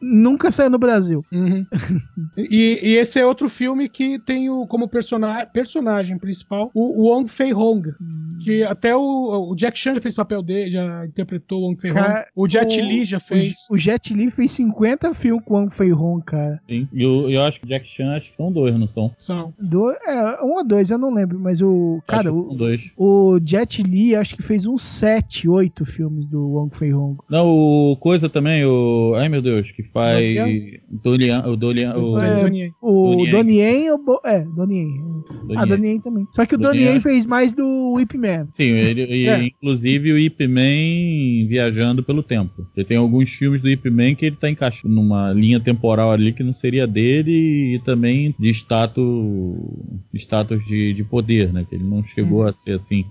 [0.00, 1.24] nunca saiu no Brasil.
[1.32, 1.64] Uhum.
[2.36, 7.10] e, e esse é outro filme que tem o, como persona personagem principal o, o
[7.10, 7.82] Wong Fei Hong.
[8.42, 9.09] Que até o,
[9.50, 12.24] o Jack Chan já fez papel dele, já interpretou o Wong Fei Hong.
[12.34, 13.66] O Jet o- Li já fez.
[13.70, 16.60] O Jet Jet Li fez 50 filmes com o Wong Fei Hong, cara.
[16.68, 16.86] Sim.
[16.92, 19.10] E eu, eu acho que Jack Chan acho que são dois, não são?
[19.18, 19.52] São.
[19.58, 22.00] Do, é, um ou dois, eu não lembro, mas o.
[22.06, 22.80] Cara, Acho que são o, dois.
[22.96, 27.18] o Jet Li acho que fez uns 7, 8 filmes do Wong Fei Hong.
[27.28, 29.14] Não, o coisa também, o.
[29.16, 30.24] Ai meu Deus, que faz.
[30.88, 31.96] Dolian, o Dolian.
[31.96, 32.18] O...
[32.18, 32.72] É, Donnie.
[32.80, 35.22] O Donnie Donnie Yen, ou Bo- é, Donnie Yen.
[35.56, 36.26] Ah, Yen também.
[36.34, 37.00] Só que o Donnie Donnie Yen Yen.
[37.00, 38.46] fez mais do Whip Man.
[38.52, 39.42] Sim, ele, e, É.
[39.44, 42.50] inclusive o Ip Man viajando pelo tempo.
[42.64, 46.32] Porque tem alguns filmes do Ip Man que ele tá encaixado numa linha temporal ali
[46.32, 49.04] que não seria dele e também de status,
[50.14, 51.64] status de, de poder, né?
[51.68, 53.04] Que ele não chegou a ser assim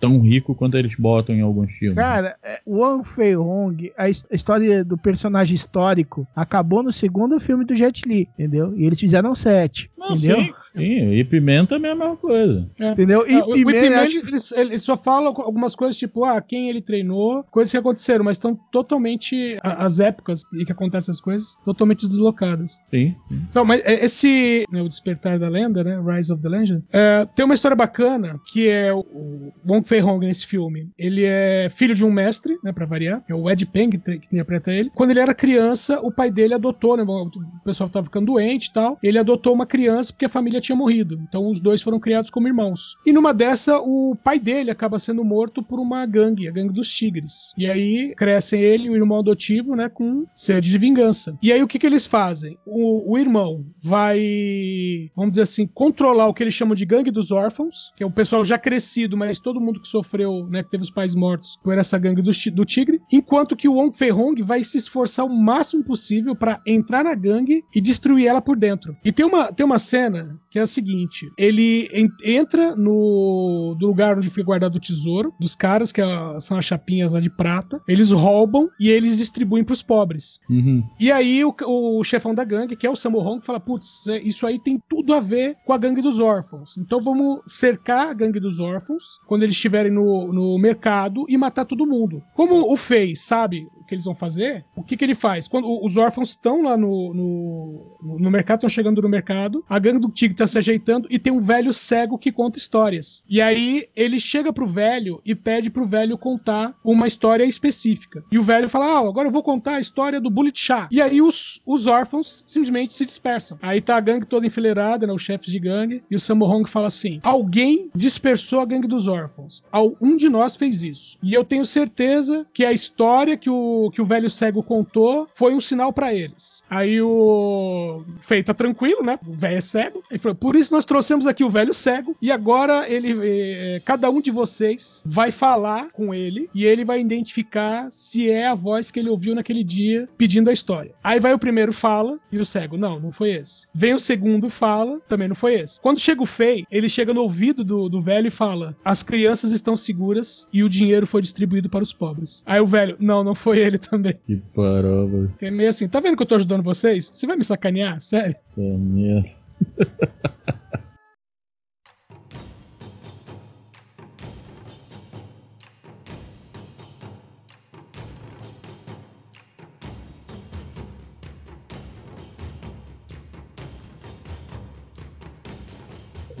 [0.00, 1.96] tão rico quanto eles botam em alguns filmes.
[1.96, 7.64] Cara, é, o Wong Fei Hong, a história do personagem histórico acabou no segundo filme
[7.64, 8.74] do Jet Li, entendeu?
[8.76, 10.38] E eles fizeram sete, Não, entendeu?
[10.40, 12.68] sim, sim, Man também é a mesma coisa.
[12.80, 13.26] Entendeu?
[13.28, 15.96] E, É, o e o Ip Man, Man, acho- ele, ele só fala algumas coisas
[15.96, 19.58] tipo, ah, quem ele treinou, coisas que aconteceram, mas estão totalmente.
[19.62, 22.78] a- As épocas em que acontecem as coisas, totalmente deslocadas.
[22.90, 23.14] Sim.
[23.54, 24.64] Não, mas é- esse.
[24.70, 26.00] né, o Despertar da Lenda, né?
[26.04, 26.82] Rise of the Legend.
[26.92, 30.88] é, tem uma história bacana que é o, Wong Fei Hong nesse filme.
[30.98, 32.72] Ele é filho de um mestre, né?
[32.72, 33.22] Pra variar.
[33.28, 34.90] É o Ed Peng que interpreta ele.
[34.94, 37.02] Quando ele era criança, o pai dele adotou, né?
[37.02, 37.30] O
[37.64, 38.98] pessoal tava ficando doente e tal.
[39.02, 41.20] Ele adotou uma criança porque a família tinha morrido.
[41.28, 42.96] Então os dois foram criados como irmãos.
[43.04, 46.90] E numa dessa, o pai dele acaba sendo morto por uma gangue, a gangue dos
[46.90, 47.52] tigres.
[47.56, 49.88] E aí crescem ele e o irmão adotivo, né?
[49.88, 51.36] Com sede de vingança.
[51.42, 52.56] E aí o que, que eles fazem?
[52.66, 57.30] O, o irmão vai, vamos dizer assim, controlar o que eles chamam de gangue dos
[57.30, 60.62] órfãos, que é o pessoal já crescido, mas todo mundo que sofreu, né?
[60.62, 63.00] Que teve os pais mortos por essa gangue do, do tigre.
[63.12, 67.14] Enquanto que o Wong Fei Hong vai se esforçar o máximo possível para entrar na
[67.14, 68.96] gangue e destruir ela por dentro.
[69.04, 73.86] E tem uma, tem uma cena que é a seguinte: ele en- entra no do
[73.86, 77.30] lugar onde fica guardado o tesouro dos caras, que é- são as chapinhas lá de
[77.30, 77.80] prata.
[77.88, 80.38] Eles roubam e eles distribuem pros pobres.
[80.50, 80.82] Uhum.
[81.00, 84.46] E aí o, o chefão da gangue, que é o Sammo Hong, fala: Putz, isso
[84.46, 86.76] aí tem tudo a ver com a gangue dos órfãos.
[86.76, 91.64] Então vamos cercar a gangue dos órfãos quando eles estiverem no, no mercado e matar
[91.64, 92.22] todo mundo.
[92.34, 95.46] Como o Fei sabe que eles vão fazer, o que, que ele faz?
[95.46, 100.00] Quando os órfãos estão lá no, no, no mercado, estão chegando no mercado, a gangue
[100.00, 103.22] do tigre tá se ajeitando e tem um velho cego que conta histórias.
[103.28, 108.24] E aí ele chega pro velho e pede pro velho contar uma história específica.
[108.32, 110.88] E o velho fala: Ah, agora eu vou contar a história do Bullet Shah.
[110.90, 113.58] E aí os, os órfãos simplesmente se dispersam.
[113.60, 115.12] Aí tá a gangue toda enfileirada, né?
[115.12, 116.02] Os chefes de gangue.
[116.10, 119.62] E o Sammo Hong fala assim: Alguém dispersou a gangue dos órfãos.
[120.00, 121.18] Um de nós fez isso.
[121.22, 125.54] E eu tenho certeza que a história que o, que o velho cego contou foi
[125.54, 126.62] um sinal pra eles.
[126.68, 129.18] Aí o Fei tá tranquilo, né?
[129.26, 130.02] O velho é cego.
[130.10, 132.16] Ele falou: Por isso nós trouxemos aqui o velho cego.
[132.20, 137.00] E agora ele, eh, cada um de vocês vai falar com ele e ele vai
[137.00, 140.94] identificar se é a voz que ele ouviu naquele dia pedindo a história.
[141.02, 143.66] Aí vai o primeiro fala e o cego, não, não foi esse.
[143.74, 145.80] Vem o segundo fala, também não foi esse.
[145.80, 149.52] Quando chega o Fei, ele chega no ouvido do, do velho e fala: As crianças
[149.52, 152.42] estão seguras e o dinheiro foi distribuído para os pobres.
[152.46, 154.14] Aí o velho, não, não foi ele também.
[154.26, 155.30] Que parova.
[155.40, 157.10] É meio assim, tá vendo que eu tô ajudando vocês?
[157.12, 158.00] Você vai me sacanear?
[158.00, 158.36] Sério?
[158.56, 159.30] Essa merda.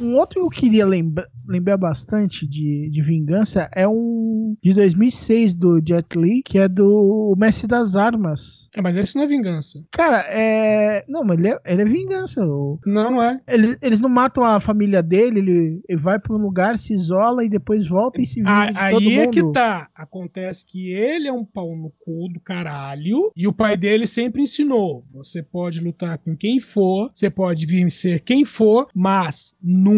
[0.02, 5.54] Um outro que eu queria lembra- lembrar bastante de, de vingança é um de 2006
[5.54, 8.68] do Jet Li, que é do Mestre das Armas.
[8.76, 9.82] É, mas esse não é vingança.
[9.90, 11.04] Cara, é.
[11.08, 12.44] Não, mas ele é, ele é vingança.
[12.44, 13.40] o- Não, não é.
[13.46, 17.44] Eles, eles não matam a família dele, ele, ele vai pra um lugar, se isola
[17.44, 19.88] e depois volta e se vinga A- Aí é que tá.
[19.94, 23.30] Acontece que ele é um pau no cu do caralho.
[23.36, 28.20] E o pai dele sempre ensinou: você pode lutar com quem for, você pode vencer
[28.22, 29.91] quem for, mas nunca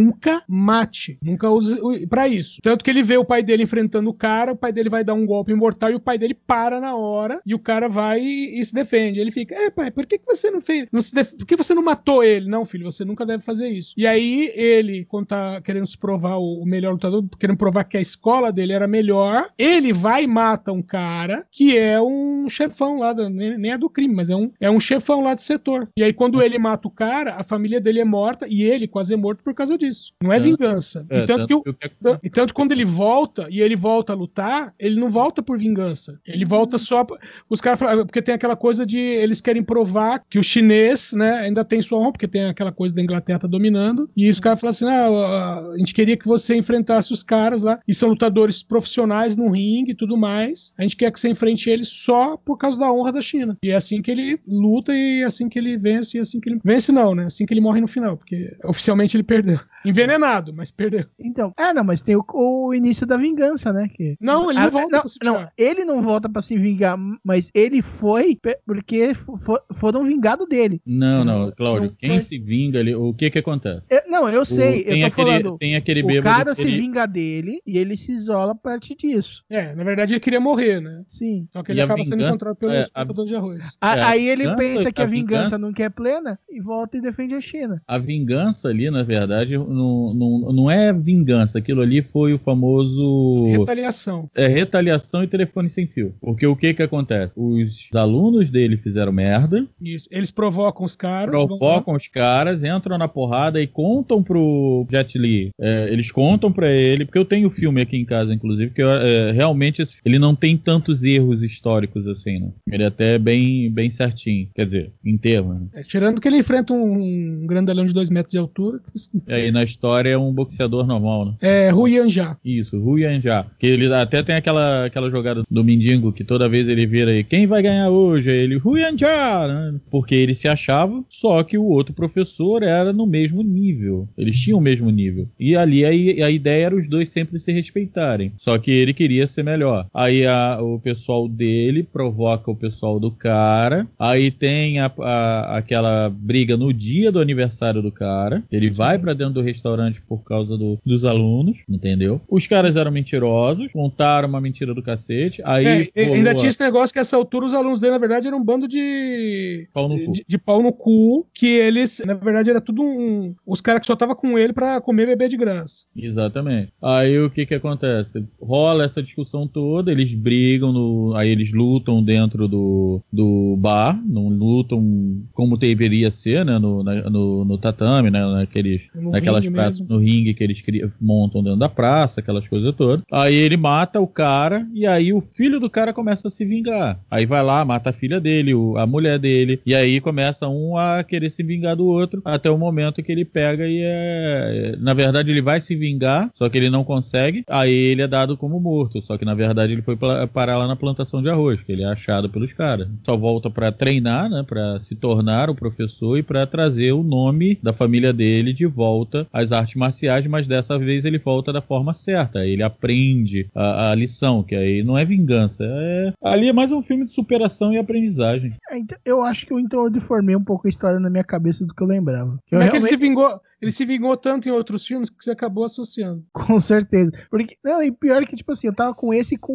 [0.48, 1.18] mate.
[1.22, 2.60] Nunca use pra isso.
[2.62, 5.14] Tanto que ele vê o pai dele enfrentando o cara, o pai dele vai dar
[5.14, 8.60] um golpe mortal e o pai dele para na hora e o cara vai e,
[8.60, 9.20] e se defende.
[9.20, 10.86] Ele fica: É, pai, por que, que você não fez?
[10.92, 12.48] Não se def- Por que você não matou ele?
[12.48, 13.94] Não, filho, você nunca deve fazer isso.
[13.96, 18.00] E aí ele, quando tá querendo se provar o melhor lutador, querendo provar que a
[18.00, 23.12] escola dele era melhor, ele vai e mata um cara que é um chefão lá,
[23.12, 25.88] da- nem é do crime, mas é um, é um chefão lá do setor.
[25.96, 29.12] E aí quando ele mata o cara, a família dele é morta e ele quase
[29.14, 29.83] é morto por causa disso.
[30.22, 30.40] Não é, É.
[30.40, 31.06] vingança.
[31.10, 34.16] É, e tanto tanto que, o, e tanto quando ele volta, e ele volta a
[34.16, 36.18] lutar, ele não volta por vingança.
[36.26, 37.04] Ele volta só.
[37.48, 38.06] Os caras falam.
[38.06, 38.98] Porque tem aquela coisa de.
[38.98, 42.94] Eles querem provar que o chinês, né, ainda tem sua honra, porque tem aquela coisa
[42.94, 44.08] da Inglaterra tá dominando.
[44.16, 47.80] E os caras falam assim: ah, a gente queria que você enfrentasse os caras lá.
[47.86, 50.72] E são lutadores profissionais no ringue e tudo mais.
[50.78, 53.56] A gente quer que você enfrente eles só por causa da honra da China.
[53.62, 56.16] E é assim que ele luta e é assim que ele vence.
[56.16, 56.60] E é assim que ele.
[56.64, 57.26] Vence não, né?
[57.26, 58.16] Assim que ele morre no final.
[58.16, 59.58] Porque oficialmente ele perdeu.
[59.84, 61.04] Envenenado, mas perdeu.
[61.18, 63.88] Então, é, não, mas tem o, o início da vingança, né?
[63.92, 64.16] Que...
[64.20, 65.52] Não, ele não Ah, volta não, pra se não, vingar.
[65.56, 70.80] ele não volta pra se vingar, mas ele foi porque fo- foram vingados dele.
[70.86, 72.20] Não, não, Cláudio, Não quem foi.
[72.22, 73.86] se vinga ali, o que que acontece?
[73.90, 75.58] Eu- não, eu sei, O- tem eu tô aquele- falando.
[75.58, 79.42] tem aquele o cara se vinga dele e ele se isola a partir disso.
[79.50, 81.02] É, na verdade ele queria morrer, né?
[81.08, 81.46] Sim.
[81.52, 83.76] Só que ele a acaba sendo vingança- encontrado pelos é, a- plantadores de arroz.
[83.80, 86.60] A- É, aí ele vingança- pensa que a a vingança vingança- não quer plena e
[86.60, 87.82] volta e defende a China.
[87.86, 91.58] A vingança ali, na verdade, não, não, não é vingança.
[91.58, 93.46] Aquilo ali foi o famoso.
[93.48, 94.28] Retaliação.
[94.34, 96.14] É retaliação e telefone sem fio.
[96.20, 97.32] Porque o que que acontece?
[97.36, 100.08] Os alunos dele fizeram merda, Isso.
[100.10, 101.34] Eles provocam os caras.
[101.34, 105.50] provocam os caras, entram na porrada e contam pro Jet Li.
[105.60, 108.82] É, eles contam pra ele, porque eu tenho o filme aqui em casa, inclusive, que
[108.82, 112.48] é, realmente ele não tem tantos erros históricos assim, né?
[112.70, 114.48] Ele é até bem, bem certinho.
[114.54, 115.60] Quer dizer, em termos.
[115.60, 115.66] né?
[115.74, 118.80] É, tirando que ele enfrenta um, um grandalhão de dois metros de altura.
[119.26, 121.32] E aí na história é um boxeador normal, né?
[121.40, 122.36] É Rui Anjá.
[122.44, 123.46] Isso, Rui Anjá.
[123.58, 127.24] Que ele até tem aquela, aquela jogada do mendigo que toda vez ele vira aí,
[127.24, 128.30] quem vai ganhar hoje?
[128.30, 129.78] Aí Ele, Rui Anjá, né?
[129.90, 134.06] Porque ele se achava, só que o outro professor era no mesmo nível.
[134.18, 135.26] Eles tinham o mesmo nível.
[135.40, 135.88] E ali a,
[136.26, 138.32] a ideia era os dois sempre se respeitarem.
[138.38, 139.86] Só que ele queria ser melhor.
[139.94, 143.86] Aí a- o pessoal dele provoca o pessoal do cara.
[143.98, 148.42] Aí tem a- a- aquela briga no dia do aniversário do cara.
[148.52, 152.20] Ele vai pra dentro do restaurante por causa do- dos alunos, entendeu?
[152.28, 155.40] Os caras eram mentirosos, contaram uma mentira do cacete.
[155.44, 158.38] Aí É, ainda tinha esse negócio que essa altura os alunos dele, na verdade, eram
[158.38, 159.66] um bando de.
[159.72, 160.12] Pau no cu.
[160.12, 163.34] De, de pau no cu, que eles, na verdade, era tudo um.
[163.46, 165.84] Os caras que só tava com ele pra comer beber de graça.
[165.96, 166.72] Exatamente.
[166.82, 168.24] Aí o que que acontece?
[168.40, 174.28] Rola essa discussão toda, eles brigam, no, aí eles lutam dentro do, do bar, não
[174.28, 179.54] lutam como deveria ser, né, no, na- no, no tatame, né, naqueles, No naquelas ringue
[179.54, 179.94] praças, mesmo.
[179.94, 183.04] no ringue que eles cri- montam dentro da praça, aquelas coisas todas.
[183.10, 186.98] Aí ele mata o cara, e aí o filho do cara começa a se vingar.
[187.10, 190.76] Aí vai lá, mata a filha dele, o- a mulher dele, e aí começa um
[190.76, 194.76] a querer se vingar do outro, até o momento que ele pega e é.
[194.78, 197.44] Na verdade, ele vai se vingar, só que ele não consegue.
[197.48, 199.02] Aí ele é dado como morto.
[199.02, 199.96] Só que na verdade ele foi
[200.32, 202.88] parar lá na plantação de arroz, que ele é achado pelos caras.
[203.04, 204.44] Só volta pra treinar, né?
[204.46, 209.23] Pra se tornar o professor e pra trazer o nome da família dele de volta
[209.32, 212.44] às artes marciais, mas dessa vez ele volta da forma certa.
[212.46, 215.64] Ele aprende a, a lição, que aí não é vingança.
[215.64, 216.12] É...
[216.22, 218.52] Ali é mais um filme de superação e aprendizagem.
[218.70, 221.24] É, então, eu acho que eu, então eu deformei um pouco a história na minha
[221.24, 222.38] cabeça do que eu lembrava.
[222.50, 223.40] Eu Como é que ele realmente- se vingou?
[223.64, 226.22] Ele se vingou tanto em outros filmes que você acabou associando.
[226.32, 227.10] Com certeza.
[227.30, 229.52] Porque, não, e pior que, tipo assim, eu tava com esse e com,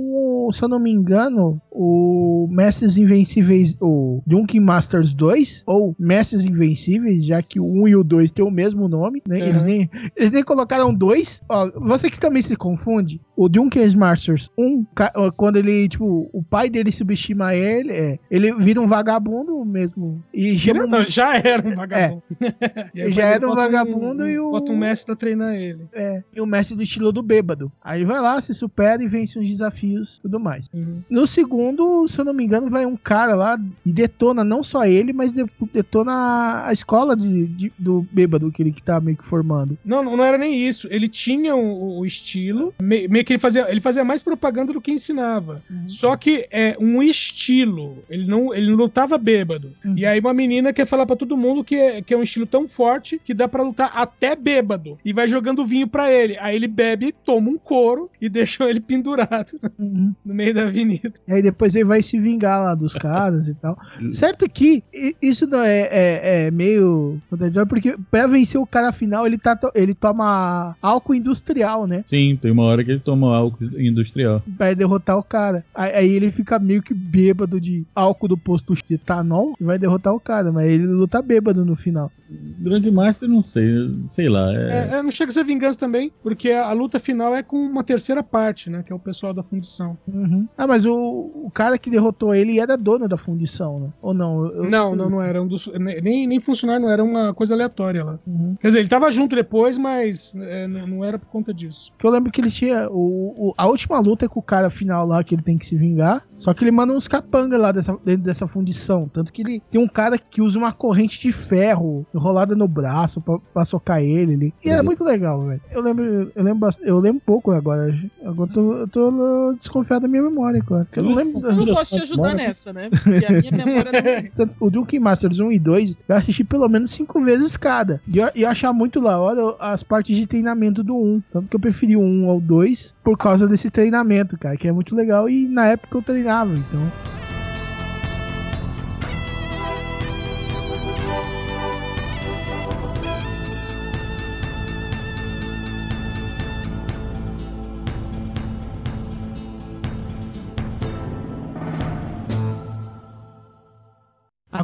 [0.47, 6.43] o, se eu não me engano, o Mestres Invencíveis, o Dunkin Masters 2, ou Mestres
[6.43, 9.39] Invencíveis, já que o 1 e o 2 têm o mesmo nome, né?
[9.39, 11.41] Eles, nem, eles nem colocaram dois.
[11.47, 16.30] Ó, você que também se confunde, o Dunkin Masters 1, ca- ó, quando ele, tipo,
[16.34, 20.24] o pai dele subestima ele, é, ele vira um vagabundo mesmo.
[20.34, 22.24] E chama Não, já era um vagabundo.
[22.93, 23.62] E aí Já era um bota
[24.00, 25.86] vagabundo e o- Bota um mestre pra treinar ele.
[25.93, 27.72] É, e o mestre do estilo do bêbado.
[27.84, 30.68] Aí vai lá, se supera e vence uns desafios e tudo mais.
[30.74, 31.02] Uhum.
[31.10, 34.86] No segundo, se eu não me engano, vai um cara lá e detona não só
[34.86, 39.18] ele, mas de- detona a escola de, de- do bêbado que ele que tá meio
[39.18, 39.78] que formando.
[39.86, 40.88] Não, não não era nem isso.
[40.91, 44.82] Ele tinha o, o estilo, me- meio que ele fazia, ele fazia mais propaganda do
[44.82, 45.62] que ensinava.
[45.88, 47.97] Só que é um estilo.
[48.10, 49.72] Ele não, ele não lutava bêbado.
[49.86, 49.93] Uhum.
[49.97, 52.45] E aí uma menina quer falar pra todo mundo que é, que é um estilo
[52.45, 54.98] tão forte que dá pra lutar até bêbado.
[55.04, 56.38] E vai jogando vinho pra ele.
[56.40, 60.14] Aí ele bebe, toma um couro e deixa ele pendurado Uhum.
[60.26, 61.14] no meio da avenida.
[61.28, 63.78] E aí depois ele vai se vingar lá dos caras e tal.
[64.12, 64.84] Certo que
[65.22, 69.58] isso não é, é, é meio contraditório, porque pra vencer o cara final, ele, tá,
[69.76, 72.04] ele toma álcool industrial, né?
[72.10, 74.42] Sim, tem uma hora que ele toma álcool industrial.
[74.48, 75.64] Vai derrotar o cara.
[75.74, 79.78] Aí, aí ele fica meio que bêbado de álcool do posto de etanol e vai
[79.80, 82.12] derrotar o cara, mas ele luta bêbado no final.
[82.60, 83.69] Grande Master, não sei.
[84.14, 84.52] Sei lá.
[84.54, 84.70] É...
[84.70, 87.58] É, é, não chega a ser vingança também, porque a, a luta final é com
[87.58, 88.84] uma terceira parte, né?
[88.84, 89.98] Que é o pessoal da fundição.
[90.08, 90.48] Uhum.
[90.58, 93.90] Ah, mas o, o cara que derrotou ele era dono da fundição, né?
[94.02, 94.46] Ou não?
[94.46, 95.68] Eu- Não, não, não era um dos.
[96.02, 98.20] Nem, nem funcionário, não era uma coisa aleatória lá.
[98.60, 101.92] Quer dizer, ele tava junto depois, mas é, não, não era por conta disso.
[102.04, 102.90] Eu lembro que ele tinha.
[102.90, 105.66] O, o- a última luta é com o cara final lá, que ele tem que
[105.66, 106.24] se vingar.
[106.38, 109.10] Só que ele manda uns capanga lá dessa, dentro dessa fundição.
[109.12, 113.20] Tanto que ele tem um cara que usa uma corrente de ferro enrolada no braço
[113.22, 114.34] pra, pra socar ele.
[114.34, 114.53] ali.
[114.64, 115.62] E é muito legal, velho.
[115.72, 117.93] Eu lembro, eu lembro, eu lembro pouco agora.
[118.24, 120.88] Agora eu tô, eu tô desconfiado da minha memória, claro.
[120.95, 121.47] Eu não lembro.
[121.47, 122.89] Eu não posso te ajudar nessa, né?
[122.89, 123.91] Porque a minha memória
[124.38, 128.01] não O Drunken Masters 1 e 2, eu assisti pelo menos cinco vezes cada.
[128.07, 131.24] E eu, eu achava muito da hora as partes de treinamento do 1.
[131.32, 134.72] Tanto que eu preferi o 1 ao 2 por causa desse treinamento, cara, que é
[134.72, 135.30] muito legal.
[135.30, 137.19] E na época eu treinava, então.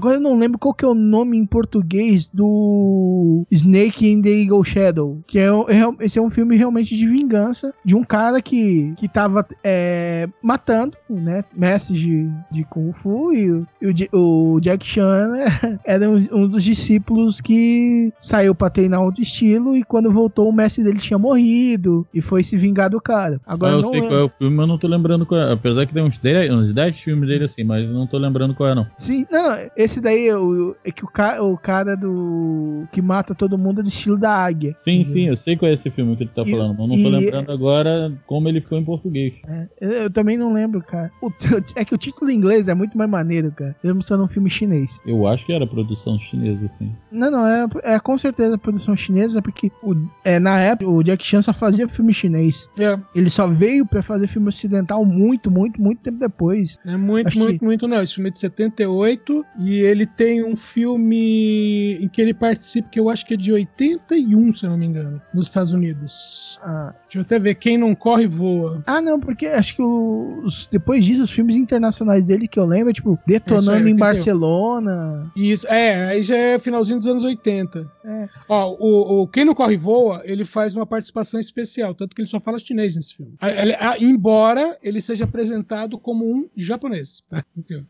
[0.06, 4.30] Agora eu não lembro qual que é o nome em português do Snake in the
[4.30, 5.20] Eagle Shadow.
[5.26, 9.08] Que é, é esse é um filme realmente de vingança de um cara que, que
[9.08, 11.44] tava é, matando, né?
[11.56, 15.46] Mestres de, de Kung Fu e, o- e o, o Jack Chan né,
[15.84, 20.54] era um, um dos discípulos que saiu pra treinar outro estilo e quando voltou o
[20.54, 23.42] mestre dele tinha morrido e foi se vingar do cara.
[23.46, 24.16] Agora Ah, eu não sei lembro.
[24.16, 25.52] qual é o filme, mas não tô lembrando qual é.
[25.54, 28.70] Apesar que tem uns 10, uns 10 filmes dele assim, mas não tô lembrando qual
[28.70, 28.86] é, não.
[29.00, 32.86] Sim, não, esse daí é, o, é que o, ca, o cara do.
[32.92, 34.74] que mata todo mundo é do estilo da águia.
[34.78, 37.02] Sim, sim, eu sei qual é esse filme que ele tá E- falando, mas não
[37.04, 39.34] tô e- lembrando agora como ele foi em português.
[39.80, 41.12] Eu, eu também não lembro, cara.
[41.22, 41.32] O-
[41.76, 43.76] é que o título em inglês é muito mais maneiro, cara.
[43.84, 45.00] Mesmo sendo um filme chinês.
[45.06, 46.92] Eu acho que era produção chinesa, assim.
[47.12, 51.26] Não, não, é, é com certeza produção chinesa, porque o, é, na época o Jack
[51.26, 52.70] Chan só fazia filme chinês.
[52.80, 56.78] É, Ele só veio pra fazer filme ocidental muito, muito, muito tempo depois.
[56.86, 58.02] é muito, Acho muito, que- muito não.
[58.02, 63.00] Esse filme é de 78 e ele tem um filme em que ele participa, que
[63.00, 66.60] eu acho que é de 81, se eu não me engano, nos Estados Unidos.
[66.64, 67.56] Ah, Deixa eu até ver.
[67.56, 68.84] Quem não corre, voa.
[68.86, 72.90] Ah, não, porque acho que os, depois disso, os filmes internacionais dele que eu lembro
[72.90, 73.98] é tipo Detonando em 81.
[73.98, 75.32] Barcelona.
[75.36, 77.90] Isso, é, aí já é finalzinho dos anos 80.
[78.04, 78.30] É.
[78.50, 82.28] Ó, o, o Quem não corre voa, ele faz uma participação especial, tanto que ele
[82.30, 83.34] só fala chinês nesse filme.
[83.42, 83.76] Ele-
[84.06, 87.44] embora ele seja apresentado como um japonês, tá?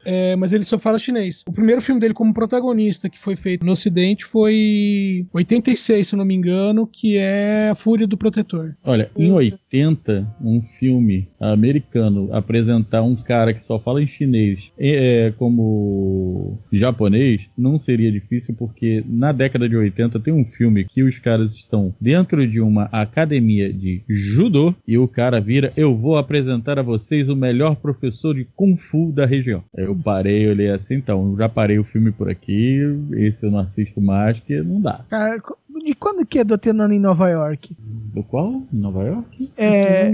[0.06, 1.44] É, mas ele só fala chinês.
[1.48, 6.26] O primeiro filme dele como protagonista que foi feito no ocidente foi 86, se não
[6.26, 8.76] me engano, que é A Fúria do Protetor.
[8.84, 15.34] Olha, em 80, um filme americano apresentar um cara que só fala em chinês é,
[15.38, 21.20] como japonês não seria difícil, porque na década de 80 tem um filme que os
[21.20, 26.80] caras estão dentro de uma academia de judô e o cara vira: Eu vou apresentar
[26.80, 29.64] a vocês o melhor professor de Kung Fu da região.
[29.76, 32.80] Eu parei, olhei assim, então, já parei o filme por aqui,
[33.14, 35.00] esse eu não assisto mais, que não dá.
[35.10, 35.42] Cara,
[35.84, 37.76] de quando que é Detonando em Nova York?
[38.16, 38.62] Do qual?
[38.72, 39.52] Nova York?
[39.58, 40.10] É.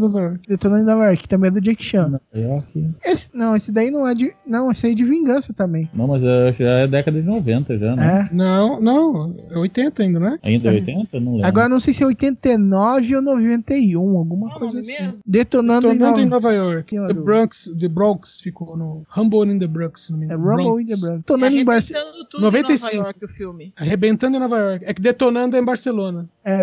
[0.48, 2.08] Detonando em Nova York, também é do Jake Chan.
[2.10, 2.84] Nova York.
[3.06, 4.34] Esse- não, esse daí não é de.
[4.46, 5.88] Não, esse aí é de vingança também.
[5.94, 8.28] Não, mas é- já é década de 90 já, né?
[8.32, 8.36] É.
[8.36, 10.40] Não, não, é 80 ainda, né?
[10.42, 11.20] Ainda é 80?
[11.20, 11.48] Não lembro.
[11.48, 14.94] Agora não sei se é 89 ou 91, alguma Qual o coisa assim.
[15.00, 15.20] mesmo?
[15.26, 16.96] Detonando, Tornando em em Nova Nova York.
[16.98, 17.14] The?
[17.14, 20.44] Bronx, The Bronx ficou no Rumble in the Bronx, se não me É engano.
[20.58, 21.18] Rumble in the Bronx.
[21.20, 22.06] Detonando em Barcelona.
[22.06, 22.94] Arrebentando tudo 95.
[22.94, 23.74] em Nova York, o filme.
[23.78, 24.86] Arrebentando em Nova York.
[24.88, 26.28] É que detonando é em Barcelona.
[26.44, 26.62] É,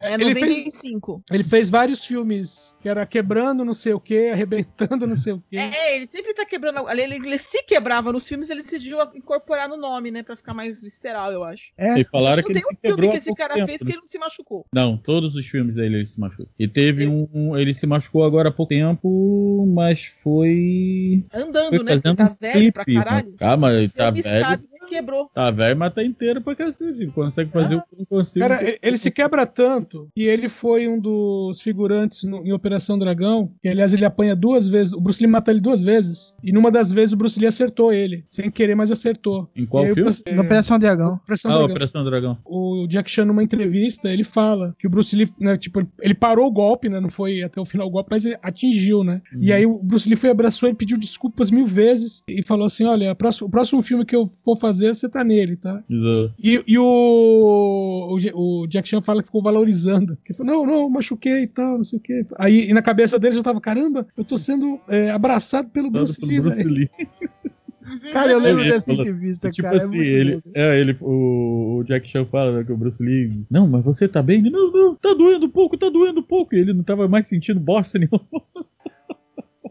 [0.00, 1.22] É Ele fez- 95.
[1.30, 5.42] Ele fez vários filmes que era quebrando não sei o que, arrebentando não sei o
[5.50, 5.56] que.
[5.56, 6.88] É, ele sempre tá quebrando.
[6.90, 10.22] Ele, ele, ele se quebrava nos filmes, ele decidiu incorporar no nome, né?
[10.22, 11.64] Pra ficar mais visceral, eu acho.
[11.78, 11.98] É.
[12.00, 13.80] E falaram Acho que não ele tem se um filme que esse cara tempo, fez
[13.80, 13.86] né?
[13.86, 14.66] que ele não se machucou.
[14.72, 16.48] Não, todos os filmes dele ele se machucou.
[16.58, 21.24] E teve um, um- Ele se machucou agora há pouco tempo, mas foi.
[21.34, 22.00] Andando, Foi né?
[22.00, 23.00] Tá um velho pra clipe.
[23.02, 23.34] caralho.
[23.40, 24.60] Ah, mas tá velho.
[24.64, 25.30] se quebrou.
[25.34, 27.02] Tá velho, mas tá inteiro pra cacete.
[27.02, 28.46] Ele consegue fazer o que eu não consigo.
[28.46, 32.98] Cara, ele- ele se quebra tanto que ele foi um dos figurantes no- em Operação
[32.98, 36.52] Dragão, que aliás ele apanha duas vezes, o Bruce Lee mata ele duas vezes, e
[36.52, 39.48] numa das vezes o Bruce Lee acertou ele, sem querer, mas acertou.
[39.54, 40.02] Em qual aí filme?
[40.04, 41.14] Bruce- Na Operação Dragão.
[41.22, 41.70] Operação Ah, Dragão.
[41.74, 42.38] Operação Dragão.
[42.44, 46.46] o Jack Chan numa entrevista, ele fala que o Bruce Lee, né, tipo, ele- parou
[46.48, 49.20] o golpe, né, não foi até o final o golpe, mas ele atingiu, né?
[49.38, 52.84] E aí o Bruce Lee foi abraçou ele, pediu desculpas mil vezes e falou assim,
[52.84, 55.82] olha, a próximo- o próximo filme que eu for fazer, você tá nele, tá?
[55.88, 56.34] Exato.
[56.42, 60.16] E, e o, o, o Jack Chan fala que ficou valorizando.
[60.24, 62.26] Que falou, não, não, machuquei e tal, não sei o quê.
[62.38, 65.98] Aí e na cabeça deles eu tava, caramba, eu tô sendo é, abrçado pelo Todo
[65.98, 66.62] Bruce pelo Lee, Bruce.
[66.64, 66.90] Lee.
[68.12, 69.76] Cara, eu lembro dessa falou- entrevista, Tipo cara.
[69.78, 73.00] é assim, muito ele, é, ele, o, o Jack Chan fala né, que o Bruce
[73.00, 74.40] Lee, não, mas você tá bem?
[74.40, 76.54] Ele, não, não, tá doendo um pouco, tá doendo um pouco.
[76.54, 78.20] E ele não tava mais sentindo bosta nenhuma.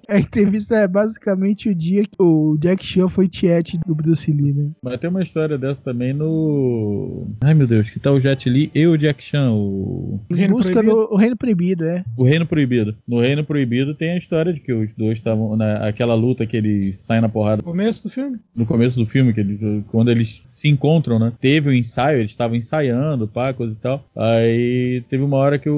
[0.15, 4.53] A entrevista é basicamente o dia que o Jack Chan foi tiete do Bruce Lee,
[4.53, 4.69] né?
[4.81, 7.27] Mas tem uma história dessa também no.
[7.41, 10.55] Ai meu Deus, que tá o Jet Li e o Jack Chan, o, O Reino
[10.55, 10.95] busca Proibido.
[10.95, 12.03] do o Reino Proibido, é.
[12.17, 12.95] o Reino Proibido.
[13.07, 16.99] No Reino Proibido tem a história de que os dois estavam naquela luta que eles
[16.99, 18.37] saem na porrada Começo do filme?
[18.55, 21.31] no começo do filme, que eles, quando eles se encontram, né?
[21.39, 24.05] Teve o ensaio, eles estavam ensaiando, pá, coisa e tal.
[24.15, 25.75] Aí teve uma hora que o,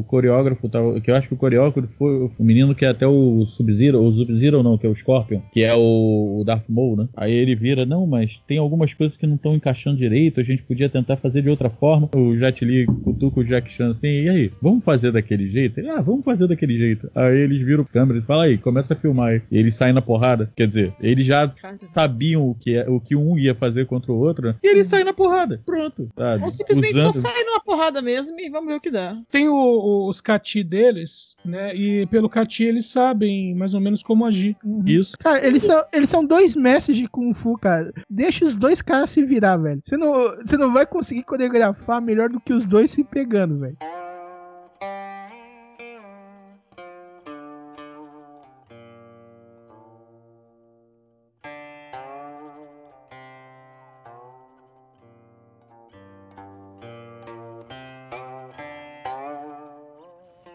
[0.00, 3.06] o coreógrafo, tava, que eu acho que o coreógrafo foi o menino que é até
[3.06, 6.96] o Sub-Zero, ou Sub-Zero não, que é o Scorpion, que é o, o Darth Maul,
[6.96, 7.08] né?
[7.16, 10.62] Aí ele vira, não, mas tem algumas coisas que não estão encaixando direito, a gente
[10.62, 12.08] podia tentar fazer de outra forma.
[12.14, 15.80] O Jet Li cutuca o Jack Chan assim, e aí, vamos fazer daquele jeito?
[15.80, 17.10] Ele, ah, vamos fazer daquele jeito.
[17.14, 19.42] Aí eles viram câmera e falam, aí, começa a filmar aí.
[19.50, 20.50] E eles saem na porrada.
[20.56, 21.52] Quer dizer, eles já
[21.90, 24.54] sabiam o que, é, o que um ia fazer contra o outro, né?
[24.62, 25.60] e eles saem na porrada.
[25.64, 26.08] Pronto.
[26.16, 26.44] Sabe?
[26.44, 29.16] Ou simplesmente Usando- só sai numa porrada mesmo e vamos ver o que dá.
[29.30, 31.74] Tem o- o- os cati deles, né?
[31.74, 33.23] E pelo cati eles sabem
[33.56, 34.56] mais ou menos como agir.
[34.84, 35.16] Isso.
[35.18, 37.92] Cara, eles são, eles são dois mestres de Kung Fu, cara.
[38.08, 39.80] Deixa os dois caras se virar, velho.
[39.84, 43.76] Você não, você não vai conseguir coreografar melhor do que os dois se pegando, velho.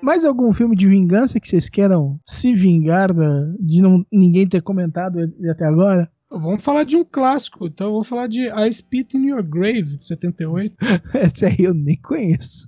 [0.10, 4.60] Mais algum filme de vingança que vocês queiram se vingar da- de não, ninguém ter
[4.60, 5.20] comentado
[5.51, 6.10] até agora?
[6.32, 9.97] Vamos falar de um clássico, então eu vou falar de I Spit in Your Grave,
[9.97, 10.76] de 78.
[11.14, 12.68] Essa aí eu nem conheço.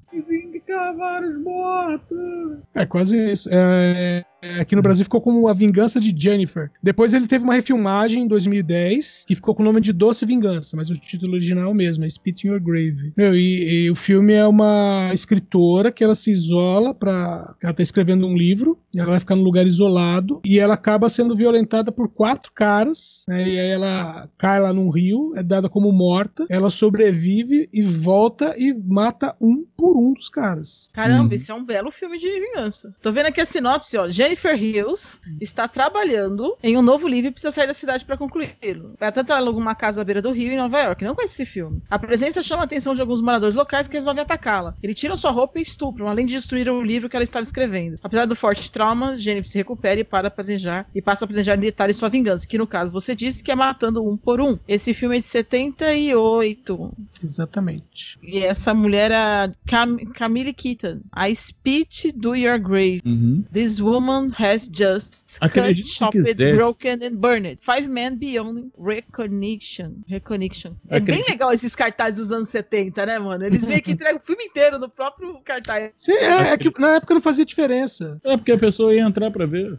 [0.96, 2.64] vários mortos.
[2.76, 3.50] É quase isso.
[3.52, 4.24] É,
[4.60, 6.72] aqui no Brasil ficou como A Vingança de Jennifer.
[6.82, 10.76] Depois ele teve uma refilmagem em 2010 que ficou com o nome de Doce Vingança,
[10.76, 13.14] mas o título original é o mesmo, é Spit in Your Grave.
[13.16, 17.84] Meu, e, e o filme é uma escritora que ela se isola para ela tá
[17.84, 21.92] escrevendo um livro e ela vai ficar num lugar isolado e ela acaba sendo violentada
[21.92, 26.46] por quatro caras, né, e aí ela cai lá num rio, é dada como morta,
[26.50, 30.90] ela sobrevive e volta e mata um por um dos caras.
[30.94, 31.34] Caramba, Uhum.
[31.34, 32.94] isso é um belo filme de vingança.
[33.02, 34.10] Tô vendo aqui a sinopse, ó.
[34.10, 38.96] Jennifer Hills está trabalhando em um novo livro e precisa sair da cidade para concluí-lo.
[39.00, 41.04] Ela tanto aluga uma casa à beira do rio em Nova York.
[41.04, 41.82] Não conhece esse filme.
[41.90, 44.76] A presença chama a atenção de alguns moradores locais que resolvem atacá-la.
[44.82, 48.00] Eles tiram sua roupa e estupram, além de destruir o livro que ela estava escrevendo.
[48.04, 51.62] Apesar do forte trauma, Jennifer se recupera e para planejar e passa a planejar em
[51.62, 54.58] detalhes sua vingança, que no caso você disse que é matando um por um.
[54.68, 56.92] Esse filme é de 78.
[57.24, 58.20] Exatamente.
[58.24, 61.02] E essa mulher é a Cam Camille Keaton.
[61.16, 63.02] I spit do your grave.
[63.06, 63.44] Uhum.
[63.52, 66.56] This woman has just Acredite cut, chopped, quisesse.
[66.56, 67.58] broken and burned.
[67.62, 70.04] Five men beyond recognition.
[70.08, 70.74] Recognition.
[70.90, 73.44] É bem Acredite- legal esses cartazes dos anos 70, né, mano?
[73.46, 75.92] Eles meio que entregam o filme inteiro no próprio cartaz.
[75.96, 78.20] Sim, é, é que na época não fazia diferença.
[78.24, 79.72] É porque a pessoa ia entrar pra ver.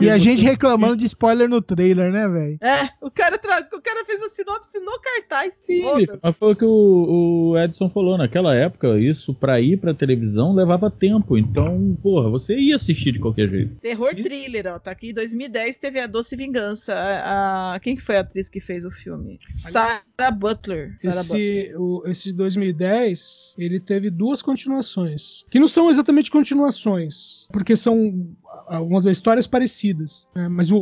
[0.00, 2.58] E a gente reclamando de spoiler no trailer, né, velho?
[2.60, 5.52] É, o cara, tra- o cara fez a sinopse no cartaz.
[5.58, 5.82] Sim,
[6.22, 8.18] mas foi o que o, o Edson falou.
[8.18, 11.38] Naquela época, isso pra ir pra televisão levava tempo.
[11.38, 13.76] Então, porra, você ia assistir de qualquer jeito.
[13.80, 14.78] Terror thriller, ó.
[14.78, 16.92] Tá aqui em 2010 teve a Doce Vingança.
[16.94, 19.38] A, a- quem que foi a atriz que fez o filme?
[19.70, 20.98] Sarah Butler.
[21.02, 21.66] Sarah Butler.
[21.66, 25.44] Esse, o, esse 2010, ele teve duas continuações.
[25.50, 28.28] Que não são exatamente continuações, porque são
[28.66, 30.28] algumas histórias parecidas.
[30.34, 30.48] né?
[30.48, 30.78] Mas o,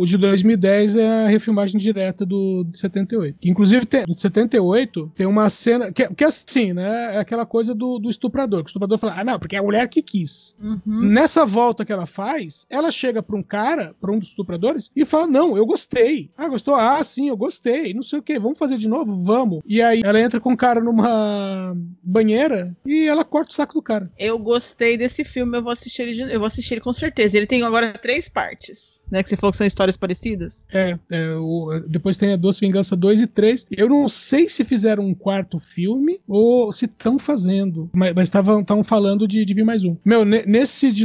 [0.00, 3.38] o de 2010 é a refilmagem direta do de 78.
[3.40, 5.92] Que, inclusive, tem, no de 78 tem uma cena.
[5.92, 7.16] Que, que é assim, né?
[7.16, 8.60] É aquela coisa do, do estuprador.
[8.62, 10.56] Que o estuprador fala, ah, não, porque é a mulher que quis.
[10.62, 10.80] Uhum.
[10.86, 15.04] Nessa volta que ela faz, ela chega pra um cara, pra um dos estupradores, e
[15.04, 16.30] fala: Não, eu gostei.
[16.36, 16.74] Ah, gostou?
[16.74, 17.92] Ah, sim, eu gostei.
[17.94, 19.22] Não sei o que, vamos fazer de novo?
[19.22, 19.60] Vamos.
[19.66, 23.82] E aí ela entra com o cara numa banheira e ela corta o saco do
[23.82, 24.10] cara.
[24.18, 27.11] Eu gostei desse filme, eu vou assistir ele, de- eu vou assistir ele com certeza.
[27.18, 29.22] Ele tem agora três partes, né?
[29.22, 30.66] Que você falou que são histórias parecidas.
[30.72, 33.66] É, é, o- depois tem a Doce Vingança 2 e 3.
[33.70, 39.28] Eu não sei se fizeram um quarto filme ou se estão fazendo, mas estavam falando
[39.28, 39.96] de, de vir mais um.
[40.04, 41.04] Meu, ne- nesse de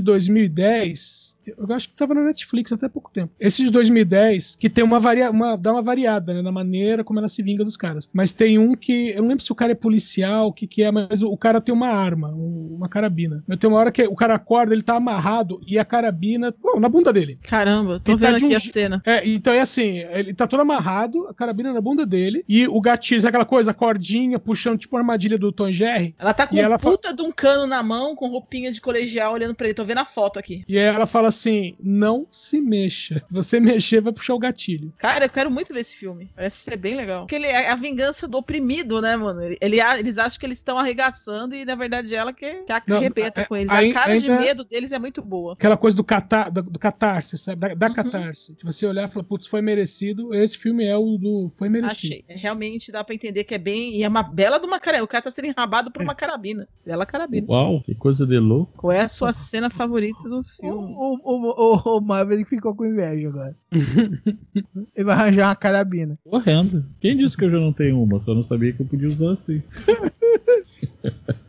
[0.57, 3.31] 2010, eu acho que tava na Netflix até pouco tempo.
[3.39, 7.19] Esse de 2010, que tem uma varia, uma, dá uma variada né, na maneira como
[7.19, 8.09] ela se vinga dos caras.
[8.13, 10.83] Mas tem um que, eu não lembro se o cara é policial, o que que
[10.83, 13.43] é, mas o, o cara tem uma arma, um- uma carabina.
[13.47, 16.79] Eu tenho uma hora que o cara acorda, ele tá amarrado e a carabina, pô,
[16.79, 17.39] na bunda dele.
[17.43, 19.01] Caramba, tô tá vendo de aqui um a cena.
[19.05, 22.79] É, então é assim, ele tá todo amarrado, a carabina na bunda dele, e o
[22.81, 26.15] gatilho, sabe aquela coisa, a cordinha, puxando tipo uma armadilha do Tom Jerry.
[26.19, 29.33] Ela tá com ela fa- puta de um cano na mão, com roupinha de colegial,
[29.33, 29.73] olhando pra ele.
[29.73, 30.63] Tô vendo a foto aqui.
[30.67, 33.19] E aí ela fala assim: não se mexa.
[33.19, 34.93] Se você mexer, vai puxar o gatilho.
[34.97, 36.29] Cara, eu quero muito ver esse filme.
[36.35, 37.21] Parece ser bem legal.
[37.21, 39.41] Porque ele é a vingança do oprimido, né, mano?
[39.43, 42.97] Ele, ele- eles acham que eles estão arregaçando e, na verdade, ela que, que Não,
[42.97, 43.71] arrebenta é- com eles.
[43.71, 45.53] aí- a cara de ainda- medo deles é muito boa.
[45.53, 47.59] Aquela coisa do, catar, do, do catarse, sabe?
[47.59, 47.79] Da, Uhum.
[47.79, 48.55] da catarse.
[48.55, 50.33] De você olhar e falar, putz, foi merecido.
[50.33, 52.13] Esse filme é o do foi merecido.
[52.13, 52.25] Achei.
[52.27, 53.95] É, Realmente dá pra entender que é bem.
[53.95, 55.05] E é uma bela de uma carabina.
[55.05, 55.91] O cara tá sendo enrabado É.
[55.91, 56.67] por uma carabina.
[56.85, 57.45] Bela carabina.
[57.49, 58.73] Uau, que coisa de louco.
[58.77, 60.93] Qual é a sua cena favorita do O, filme?
[60.95, 63.55] o, o, o, o Maverick ficou com inveja agora.
[64.95, 66.17] Ele vai arranjar uma carabina.
[66.23, 66.83] Correndo.
[66.99, 68.19] Quem disse que eu já não tenho uma?
[68.19, 69.61] Só não sabia que eu podia usar assim.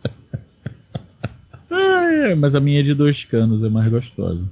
[1.71, 4.43] Ai, ai, mas a minha é de dois canos, é mais gostosa.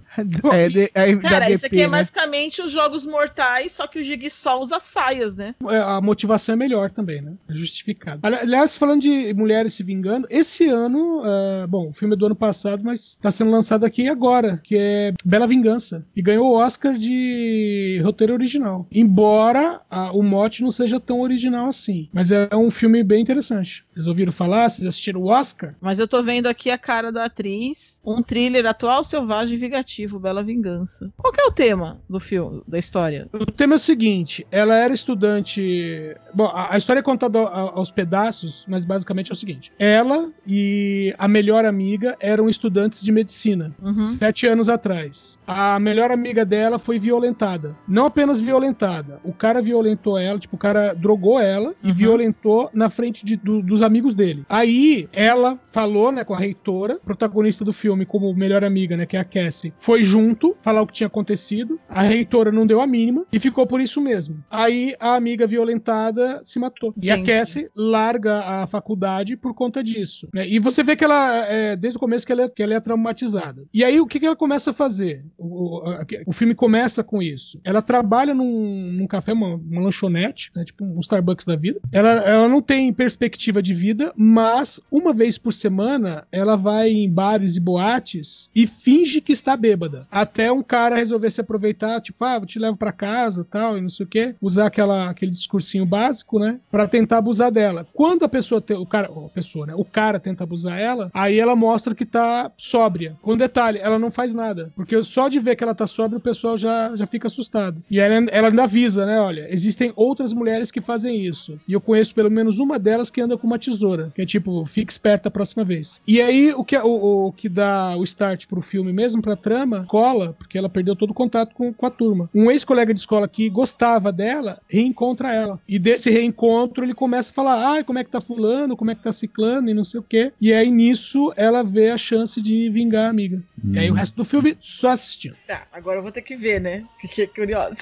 [0.53, 1.99] É, de, é Cara, isso aqui é né?
[1.99, 5.55] basicamente os jogos mortais, só que o Jigsaw usa saias, né?
[5.69, 7.33] É, A motivação é melhor também, né?
[7.49, 8.21] É justificado.
[8.23, 12.27] Ali- Aliás, falando de mulheres se vingando, esse ano, é, bom, o filme é do
[12.27, 16.07] ano passado, mas tá sendo lançado aqui agora, que é Bela Vingança.
[16.15, 18.87] E ganhou o Oscar de roteiro original.
[18.93, 22.09] Embora a- o mote não seja tão original assim.
[22.13, 23.85] Mas é um filme bem interessante.
[23.95, 24.69] Vocês ouviram falar?
[24.69, 25.75] Vocês assistiram o Oscar?
[25.81, 28.01] Mas eu tô vendo aqui a cara da atriz.
[28.05, 31.11] Um thriller atual, selvagem e vingativo, Bela Vingança.
[31.17, 33.29] Qual que é o tema do filme, da história?
[33.33, 36.15] O tema é o seguinte: ela era estudante.
[36.35, 41.29] Bom, a, história é contada aos pedaços, mas basicamente é o seguinte: ela e a
[41.29, 43.75] melhor amiga eram estudantes de medicina.
[43.83, 44.05] Uhum.
[44.05, 45.39] Sete anos atrás.
[45.47, 47.77] A melhor amiga dela foi violentada.
[47.87, 49.21] Não apenas violentada.
[49.25, 51.95] O cara violentou ela, tipo, o cara drogou ela e Uhum.
[51.95, 54.45] violentou na frente de- do- dos amigos dele.
[54.49, 59.17] Aí ela falou, né, com a reitora, protagonista do filme, como melhor amiga, né, que
[59.17, 61.79] é a Cassie, foi junto falar o que tinha acontecido.
[61.89, 64.43] A reitora não deu a mínima e ficou por isso mesmo.
[64.51, 66.95] Aí a amiga violentada se matou.
[67.01, 67.31] E a Entendi.
[67.39, 70.29] Cassie larga a faculdade por conta disso.
[70.33, 70.47] né?
[70.49, 72.81] E você vê que ela, é, desde o começo, que ela, é, que ela é
[72.81, 73.65] traumatizada.
[73.73, 75.25] E aí o que, que ela começa a fazer?
[75.37, 77.61] O, o- a- o filme começa com isso.
[77.65, 81.81] Ela trabalha num, num café, uma, uma lanchonete, né, tipo um Starbucks da vida.
[81.93, 87.11] Ela, ela não tem perspectiva de vida, mas uma vez por semana ela vai em
[87.11, 90.07] bares e boates e finge que está bêbada.
[90.11, 93.81] Até um cara resolver se aproveitar, tipo, ah, eu te levo pra casa tal, e
[93.81, 94.35] não sei o quê.
[94.41, 96.59] Usar aquela, aquele discursinho básico, né?
[96.71, 97.87] Pra tentar abusar dela.
[97.93, 99.75] Quando a pessoa, o cara, a pessoa, né?
[99.77, 103.17] O cara tenta abusar ela, aí ela mostra que tá sóbria.
[103.23, 104.71] Com detalhe, ela não faz nada.
[104.75, 107.83] Porque só de ver que ela tá sóbria, o pessoal já, já fica assustado.
[107.91, 109.21] E ela, ela ainda avisa, né?
[109.21, 111.59] Olha, existem outras mulheres que fazem isso.
[111.67, 114.13] E eu conheço pelo menos uma delas que anda com uma tesoura.
[114.15, 116.01] Que é tipo, fique esperta a próxima vez.
[116.07, 119.85] E aí, o que, o, o que dá o start pro filme mesmo, pra trama,
[119.89, 122.31] cola, porque ela perdeu todo o contato com, com a turma.
[122.35, 125.61] Um ex-colega de escola que gostava dela, reencontra ela.
[125.69, 128.95] E desse reencontro, ele começa a falar, ah, como é que tá fulano, como é
[128.95, 130.33] que tá ciclano, e não sei o quê.
[130.41, 133.43] E aí, nisso, ela vê a chance de vingar a amiga.
[133.73, 135.37] E aí, o resto do filme, só assistindo.
[135.47, 136.85] Tá, agora eu vou ter que ver, né?
[137.01, 137.77] Fiquei curiosa.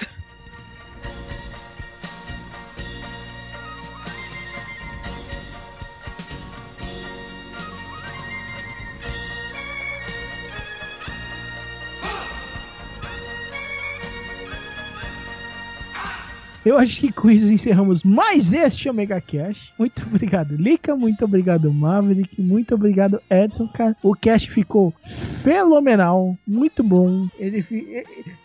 [16.65, 19.71] Eu acho que com isso encerramos mais este Omega Cash.
[19.77, 20.95] Muito obrigado, Lika.
[20.95, 22.41] Muito obrigado, Maverick.
[22.41, 23.67] Muito obrigado, Edson.
[23.67, 26.35] Cara, o cast ficou fenomenal.
[26.47, 27.27] Muito bom.
[27.37, 27.63] Ele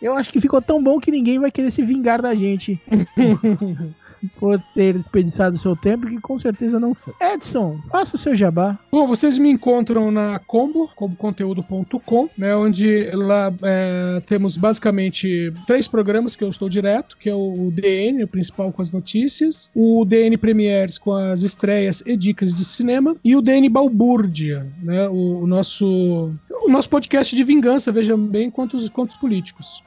[0.03, 2.79] Eu acho que ficou tão bom que ninguém vai querer se vingar da gente
[4.39, 7.15] por ter desperdiçado seu tempo, que com certeza não foi.
[7.21, 8.79] Edson, faça o seu jabá.
[8.91, 16.37] Bom, vocês me encontram na Combo, comboconteúdo.com, né, onde lá é, temos basicamente três programas
[16.37, 20.37] que eu estou direto, que é o DN, o principal com as notícias, o DN
[20.37, 25.47] Premieres com as estreias e dicas de cinema, e o DN Balbúrdia, né, o, o
[25.47, 26.33] nosso
[26.73, 29.83] nosso podcast de vingança, vejam bem, quanto os, quanto os políticos.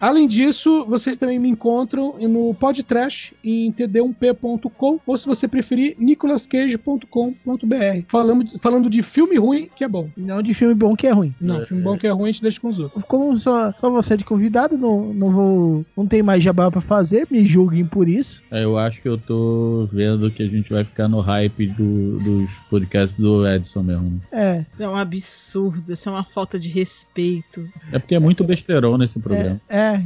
[0.00, 8.04] Além disso, vocês também me encontram no Podtrash em td1p.com ou se você preferir, nicolascage.com.br.
[8.08, 10.08] Falando, falando de filme ruim que é bom.
[10.16, 11.34] Não de filme bom que é ruim.
[11.40, 13.04] Não, filme bom que é ruim a gente deixa com os outros.
[13.04, 15.86] Como só, só você é de convidado, não, não vou.
[15.96, 18.42] Não tem mais jabá pra fazer, me julguem por isso.
[18.50, 22.18] É, Eu acho que eu tô vendo que a gente vai ficar no hype do-
[22.18, 24.20] dos podcasts do Edson mesmo.
[24.32, 24.64] É.
[24.72, 27.68] Isso é um absurdo, isso é uma falta de respeito.
[27.92, 29.60] É porque é muito besterol nesse programa.
[29.68, 30.00] É.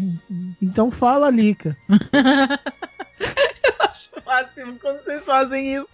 [0.61, 1.77] Então fala, Lica.
[4.31, 5.89] máximo quando vocês fazem isso.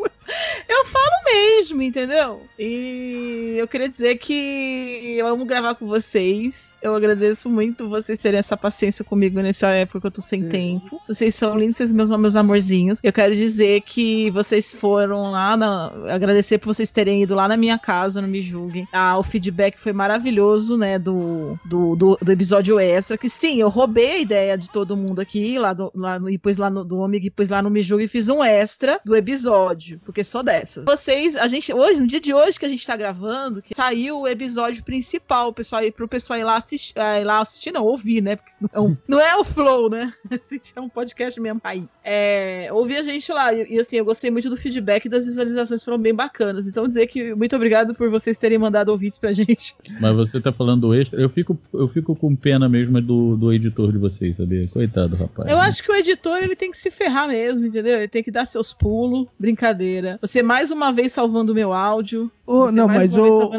[0.69, 2.47] Eu falo mesmo, entendeu?
[2.59, 6.76] E eu queria dizer que eu amo gravar com vocês.
[6.83, 11.01] Eu agradeço muito vocês terem essa paciência comigo nessa época que eu tô sem tempo.
[11.09, 13.01] Vocês são lindos, vocês meus, meus amorzinhos.
[13.03, 15.93] Eu quero dizer que vocês foram lá, na...
[16.09, 18.87] agradecer por vocês terem ido lá na minha casa, não me julguem.
[18.93, 23.69] Ah, o feedback foi maravilhoso, né, do, do, do, do episódio extra, que sim, eu
[23.69, 26.85] roubei a ideia de todo mundo aqui, lá, do, lá no, e pus lá no
[26.85, 30.23] do Omega, e pus lá no Me Julgue e fiz um extra do episódio, porque
[30.23, 30.85] sou dessas.
[30.85, 34.21] Vocês, a gente, hoje, no dia de hoje que a gente tá gravando, que saiu
[34.21, 38.21] o episódio principal, o pessoal pro pessoal ir lá assistir, ir lá assistir, não, ouvir,
[38.21, 40.13] né, porque não, não é o flow, né,
[40.77, 41.87] é um podcast mesmo aí.
[42.05, 45.85] É, ouvir a gente lá, e, e assim, eu gostei muito do feedback das visualizações
[45.85, 49.75] foram bem bacanas, então dizer que muito obrigado por vocês terem mandado ouvintes pra gente.
[50.01, 53.53] Mas você tá falando do extra, eu fico, eu fico com pena mesmo do, do
[53.53, 54.67] editor de vocês, sabia?
[54.69, 55.49] Coitado, rapaz.
[55.49, 57.99] Eu acho que o editor, ele tem que se ferrar mesmo, entendeu?
[57.99, 60.19] Ele tem que dar seus pulos, brincadeira.
[60.21, 62.31] Você mais uma vez salvando o meu áudio.
[62.47, 63.51] O, você não, mas o,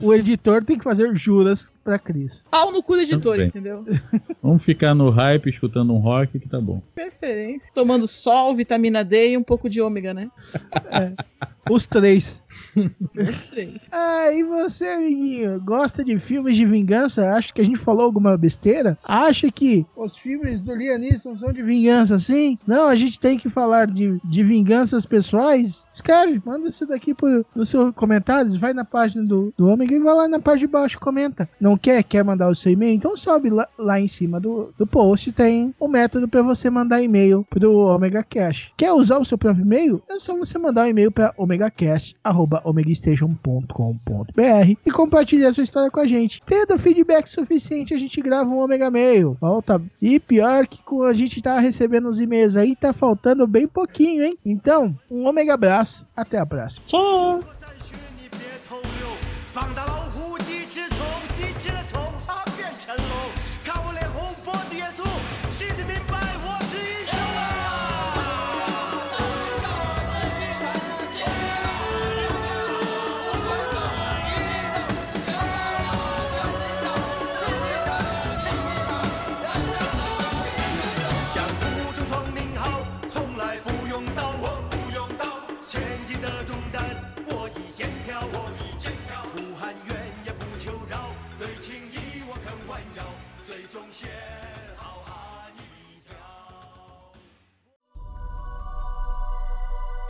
[0.00, 2.44] o editor tem que fazer juras pra Cris.
[2.50, 3.84] Pau no cu do editor, entendeu?
[4.42, 6.82] Vamos ficar no hype, escutando um rock que tá bom.
[6.92, 7.70] Preferência.
[7.72, 10.28] Tomando sol, vitamina D e um pouco de ômega, né?
[10.90, 11.14] Três.
[11.70, 12.42] Os três.
[13.90, 17.30] Ah, e você, amiguinho, gosta de filmes de vingança?
[17.30, 18.98] Acha que a gente falou alguma besteira?
[19.02, 22.58] Acha que os filmes do Liam são de vingança, assim?
[22.66, 25.82] Não, a gente tem que falar de, de vinganças pessoais?
[25.92, 30.00] Escreve, manda isso daqui pro, nos seus comentários, vai na página do, do Ômega e
[30.00, 31.48] vai lá na parte de baixo, comenta.
[31.60, 32.02] Não quer?
[32.02, 32.94] Quer mandar o seu e-mail?
[32.94, 37.02] Então sobe lá, lá em cima do, do post, tem o método para você mandar
[37.02, 38.72] e-mail pro Omega Cash.
[38.76, 40.02] Quer usar o seu próprio e-mail?
[40.08, 41.32] É só você mandar um e-mail para
[42.64, 46.42] omegacast.omegastation.com.br e compartilhar sua história com a gente.
[46.44, 49.36] Tendo feedback suficiente, a gente grava um Omega Mail.
[49.40, 49.82] Volta.
[50.00, 54.24] E pior que com a gente tá recebendo os e-mails aí, tá faltando bem pouquinho,
[54.24, 54.38] hein?
[54.44, 56.06] Então, um Omega abraço.
[56.16, 56.86] Até a próxima.
[56.86, 57.40] Tchau!